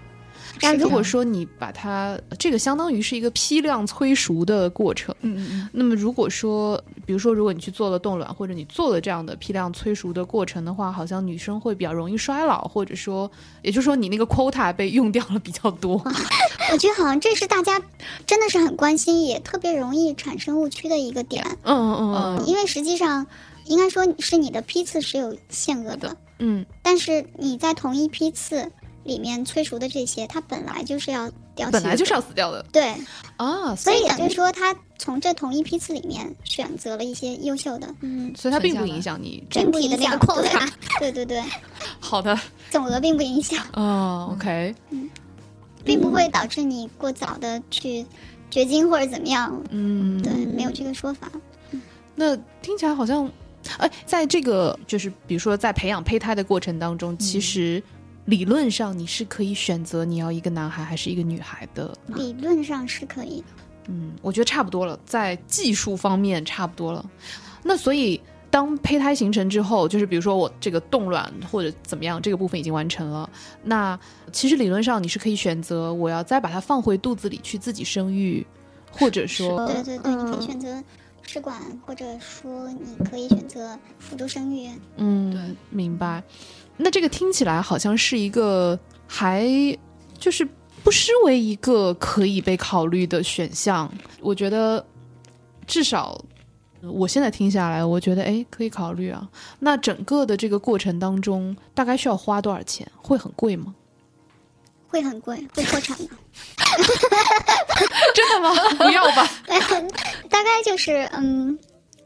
[0.61, 5.14] 是如果说你把它，这个相当于是一个批量催熟的过程。
[5.20, 13.30] 嗯嗯嗯，那么如果说，比如说，如果你去做了冻卵，或者你做了这样的批量催熟的过程的话，好像女生会比较容易衰老，或者说，
[13.62, 16.00] 也就是说你那个 quota 被用掉了比较多。
[16.72, 17.80] 我觉得好像这是大家
[18.26, 23.26] 真的是很关心，也特别容易产生误区的一个点，嗯嗯嗯因为实际上
[23.66, 28.70] 应该说是你的批次是有限额的，嗯但是你在同一批次
[29.05, 32.64] 里面催熟的这些，它本来就是要掉嗯，期本来就是要死掉的。
[32.72, 32.94] 对，
[33.36, 41.42] 啊，所以以等于说他从这同一批次里面选择了一些优秀的，嗯，所以它并不影响你整体的那个不影响 quota， 对对对，
[42.00, 42.38] 好的
[42.70, 45.09] 总额并不影响，哦，OK，嗯
[45.84, 48.05] 并不会导致你过早的去
[48.50, 51.30] 绝经或者怎么样，嗯，对，没有这个说法。
[52.14, 53.30] 那听起来好像，
[53.76, 57.82] 哎，在这个就是比如说在培养胚胎的过程当中，其实
[58.26, 61.96] 理论上你是可以选择你要一个男孩还是一个女孩的。
[62.08, 63.46] 理论上是可以的，
[63.88, 67.04] 嗯，我觉得差不多了，在技术方面差不多了。
[67.62, 68.20] 那所以
[68.50, 73.28] 当胚胎形成之后，就是比如说我这个冻卵或者怎么样，这个部分已经完成了，
[73.62, 73.98] 那
[74.32, 78.46] 其实理论上你是可以选择我要再把它放回肚子里去自己生育，
[78.90, 80.82] 或者说对对对，你可以嗯选择
[81.26, 84.70] 试管，或者说你可以选择辅助生育。
[84.96, 86.22] 嗯，对，明白。
[86.76, 89.46] 那这个听起来好像是一个还
[90.18, 90.46] 就是
[90.82, 93.90] 不失为一个可以被考虑的选项。
[94.20, 94.84] 我觉得
[95.66, 96.20] 至少
[96.82, 99.28] 我现在听下来，我觉得哎可以考虑啊。
[99.60, 102.86] 那整个的这个过程当中，大概需要花多少钱？
[102.96, 103.74] 会很贵吗？
[104.88, 106.08] 会很贵，会破产的。
[108.14, 108.54] 真的吗？
[108.76, 109.28] 不要吧。
[110.28, 111.58] 大概就是嗯，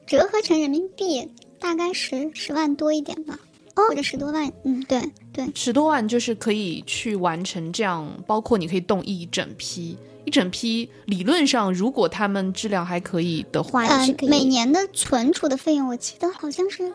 [0.06, 3.38] 折合成人民币大概十十万多一点吧，
[3.86, 4.52] 或者十多万。
[4.64, 5.00] 嗯，对
[5.32, 10.88] 对，十多万就是可以去完成这样，包括你可以动一整批，一整批。
[11.06, 16.92] 理论上，如果他们质量还可以的话，呃也是可，以每年的存储的费用我记得好像是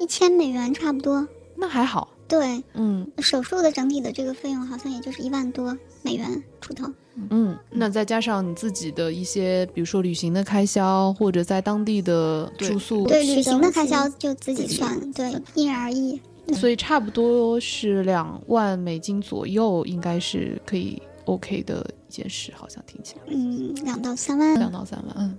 [0.00, 1.26] 一千美元差不多。
[1.56, 2.08] 那还好。
[2.32, 6.90] 对，嗯手术的整体的这个费用好像也就是一万多美元出头。
[7.28, 16.18] 嗯，那再加上你自己的一些，比如说旅行的开销，或者在当地的住宿，对，吃旅行的开销就自己算，对，因人而异。
[16.54, 24.58] 所以差不多是两万美金左右，应该是可以 OK 的一件事，好像听起来嗯，两到三万。
[24.58, 25.14] 两到三万。
[25.18, 25.38] 嗯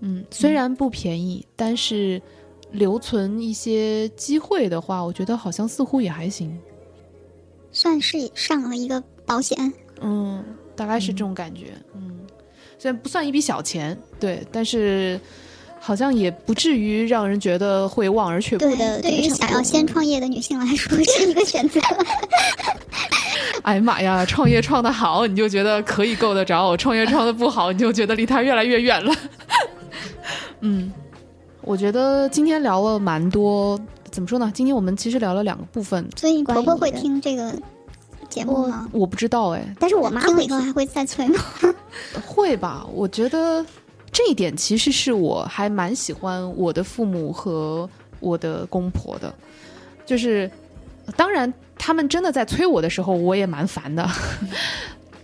[0.00, 2.20] 嗯，虽然不便宜，但是
[2.74, 6.56] 留存一些机会的话，我觉得好像似乎也还行。
[7.72, 9.72] 算是上了一个保险。
[10.00, 10.44] 嗯，
[10.76, 11.72] 大概是这种感觉。
[11.94, 12.18] 嗯，
[12.78, 15.20] 虽然不算一笔小钱，对，但是
[15.80, 19.00] 好像也不至于让人觉得会望而却步对的。
[19.00, 21.80] 对于 想要先创业的女性来说，是一个选择。
[23.62, 29.14] 哎呀妈呀，创业创得好，你就觉得可以够得着；创业创得不好，你就觉得离它越来越远了。
[30.60, 30.92] 嗯，
[31.64, 33.78] 我觉得今天聊了蛮多，
[34.10, 34.50] 怎么说呢？
[34.54, 37.54] 今天我们其实聊了两个部分，所以婆婆会听这个
[38.28, 38.86] 节目吗？
[38.92, 41.40] 我不知道哎，但是我妈听了以后还会再催吗？
[42.26, 42.86] 会吧？
[42.92, 43.64] 我觉得
[44.12, 47.88] 这一点其实是我还蛮喜欢我的父母和
[48.20, 49.34] 我的公婆的，
[50.04, 50.50] 就是
[51.16, 54.06] 当然他们真的在催我的时候，我也蛮烦的。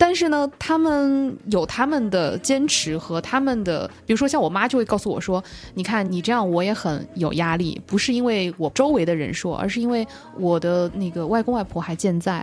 [0.03, 5.45] 但是呢，他们有他们的坚持和他们的，比如说像我妈就会告诉我说
[5.75, 10.07] ：“你看你这样，我也很有压力，不是因为我周围的人说，而是因为
[10.39, 12.43] 我的那个外公外婆还健在，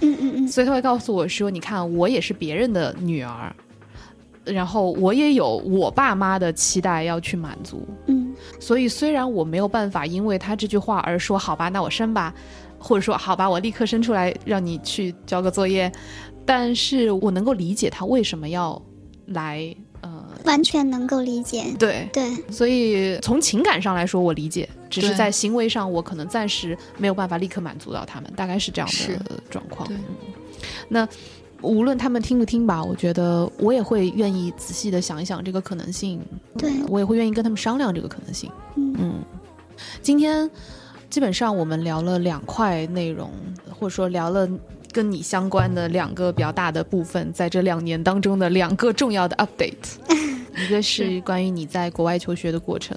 [0.00, 3.54] 嗯嗯嗯，所以他会告诉我说：“你看，我也是别人的女儿，
[4.44, 7.86] 然后我也有我爸妈的期待要去满足。
[8.06, 12.34] 嗯，所以虽然我没有办法因为他这句话而说好吧，那我生吧，
[12.78, 15.90] 或者说好吧，我立刻生出来让你去交个作业，
[16.46, 18.80] 但是我能够理解他为什么要
[19.26, 21.64] 来，呃，完全能够理解。
[21.78, 28.88] 对。”对，所以从情感上来说，我理解，只是在行为上，我可能暂时没有办法立刻满足到他们，大概是这样
[29.28, 29.86] 的状况。
[30.88, 31.06] 那
[31.62, 36.20] 无论他们听不听吧，我觉得我也会愿意仔细的想一想这个可能性，
[36.56, 38.48] 对我也会愿意跟他们商量这个可能性。
[38.76, 39.14] 嗯嗯，
[40.00, 40.48] 今天
[41.10, 43.30] 基本上我们聊了两块内容，
[43.70, 44.48] 或者说聊了。
[44.96, 49.98] 跟你相关的两个比较大的部分，在这两年当中的两个重要的 update，
[50.56, 52.96] 一个是关于你在国外求学的过程，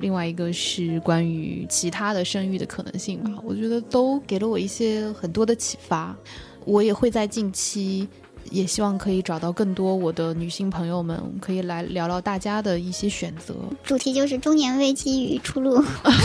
[0.00, 3.30] 另外一个是关于其他的生育的可能性吧。
[3.44, 6.12] 我觉得都给了我一些很多的启发。
[6.64, 8.08] 我也会在近期，
[8.50, 13.54] 也希望可以找到更多我的女性朋友们，我们可以来聊聊大家的一些选择。
[13.84, 15.82] 主题就是中年危机与出路。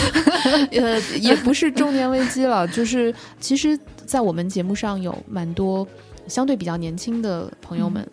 [0.71, 5.87] 呃，也不是中年危机了，就是其实，在我们节目上有蛮多
[6.27, 8.05] 相对比较年轻的朋友们，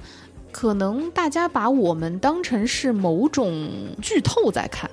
[0.53, 3.69] 可能大家把我们当成是某种
[4.03, 4.91] 剧透在看，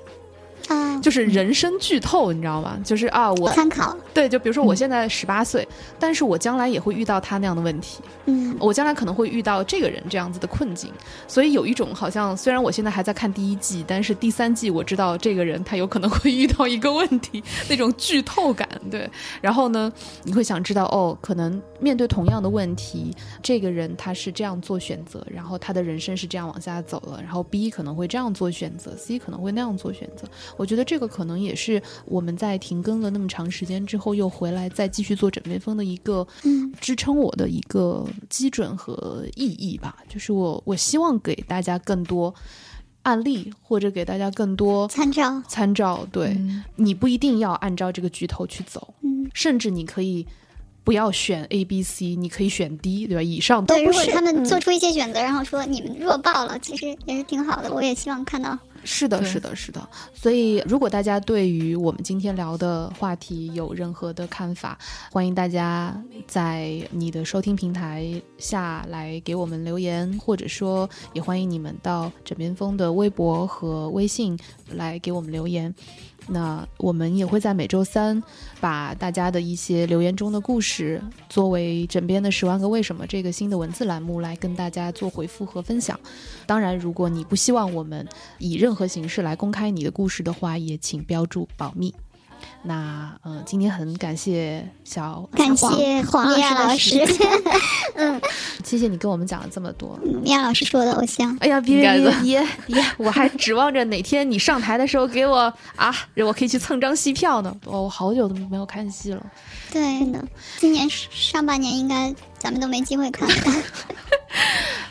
[0.68, 2.78] 啊，就是人生剧透，你知道吗？
[2.84, 3.96] 就是啊，我参考。
[4.12, 5.66] 对，就比如说我现在十八岁，
[5.98, 10.92] 但是我将来也会遇到他那样的问题，嗯，我将来可能会遇到这个人这样子的困境，
[11.26, 19.08] 所以有一种好像虽然我现在还在看第一季，但是第三季我知道这个人他有可能会遇到一个问题，那种剧透感，对。
[19.40, 19.92] 然后呢，
[20.24, 30.26] 你会想知道哦，可能面对同样的问题，这个人他是这样做选择，然后他的人生是这样往下走了，然后 B 可能会这样做选择，C 可能会那样做选择。
[30.58, 39.96] 我觉得这个可能也是我们在停更了那么长时间之后又回来再继续做枕边风的一个嗯支撑我的一个基准和意义吧。
[40.08, 42.34] 就是我我希望给大家更多
[43.04, 45.42] 案例，或者给大家更多参照。
[45.48, 46.06] 参照。
[46.12, 50.26] 对、嗯你不一定要按照这个巨头去走，嗯，甚至你可以
[50.84, 53.22] 不要选 A、B、C，你可以选 D，对吧？
[53.22, 53.98] 以上都对，不是。
[54.00, 57.72] 如果他们嗯做出一些选择，然后说你们弱爆了，其实也是挺好的。
[57.72, 58.58] 我也希望看到。
[58.84, 59.88] 是的，是的，是的。
[60.14, 64.78] 所以，如果大家对于我们今天聊的话题有任何的看法，
[65.12, 65.94] 欢迎大家
[66.26, 74.38] 在你的收听平台下来给我们留言，或者说，也欢迎你们到枕边风的微博和微信
[74.72, 75.74] 来给我们留言。
[76.28, 78.22] 那我们也会在每周三
[78.60, 85.98] 把大家的一些留言中的故事，作为枕边的十万个为什么这个新的文字栏目来跟大家做回复和分享。
[86.46, 88.06] 当然，如果你不希望我们
[88.38, 91.94] 以任何形式来公开你的故事的话，也请标注保密。
[92.62, 96.98] 那呃，今天很感谢小感谢黄米娅老师
[97.94, 98.20] 嗯，
[98.64, 99.98] 谢谢你跟我们讲了这么多。
[100.22, 101.36] 米娅老师是我的偶像。
[101.40, 102.84] 哎呀，别别别别！
[102.98, 107.54] 我还指望着哪天你上台的时候给我啊，我可以去蹭张戏票呢。
[107.64, 109.24] 哦，我好久都没有看戏了。
[109.72, 110.22] 对呢，
[110.58, 113.28] 今年上半年应该咱们都没机会看。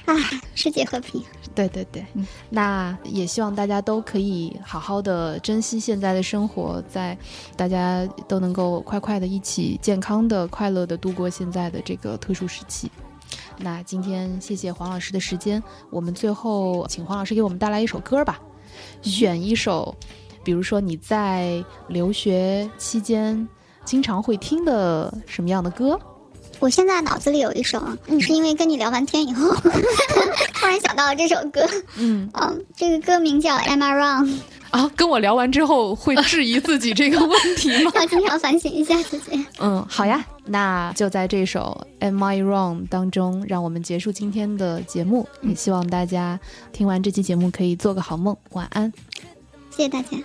[0.07, 0.15] 啊，
[0.55, 1.21] 世界和平。
[1.53, 7.17] 对对对，嗯那也希望大家都可以好好的珍惜现在的生活，在
[7.55, 12.91] 大家都能够快快的一起健康的、快乐的度过现在的这个特殊时期。
[13.57, 18.39] 那今天谢谢黄老师的时间，我们最后请黄老师给我们带来一首歌吧，
[19.01, 19.95] 选一首，
[20.43, 23.47] 比如说你在留学期间
[23.83, 25.99] 经常会听的什么样的歌？
[26.59, 29.53] 我现在脑子里有一首，嗯，是因为跟你聊完天以后，
[30.55, 31.67] 突然想到了这首歌。
[31.97, 34.25] 嗯嗯，这个歌名叫《Am I Wrong》，
[34.71, 37.91] 啊，跟我聊完之后会质疑自己这个问题吗？
[37.95, 39.45] 要经常反省一下自己。
[39.59, 45.27] 嗯，好呀，那就在这首《Am I Wrong》当中，让我们结束今天的节目。
[45.41, 46.39] 也希望大家
[46.73, 48.91] 听完这期节目可以做个好梦，晚安。
[49.69, 50.17] 谢谢大家。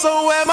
[0.00, 0.49] So am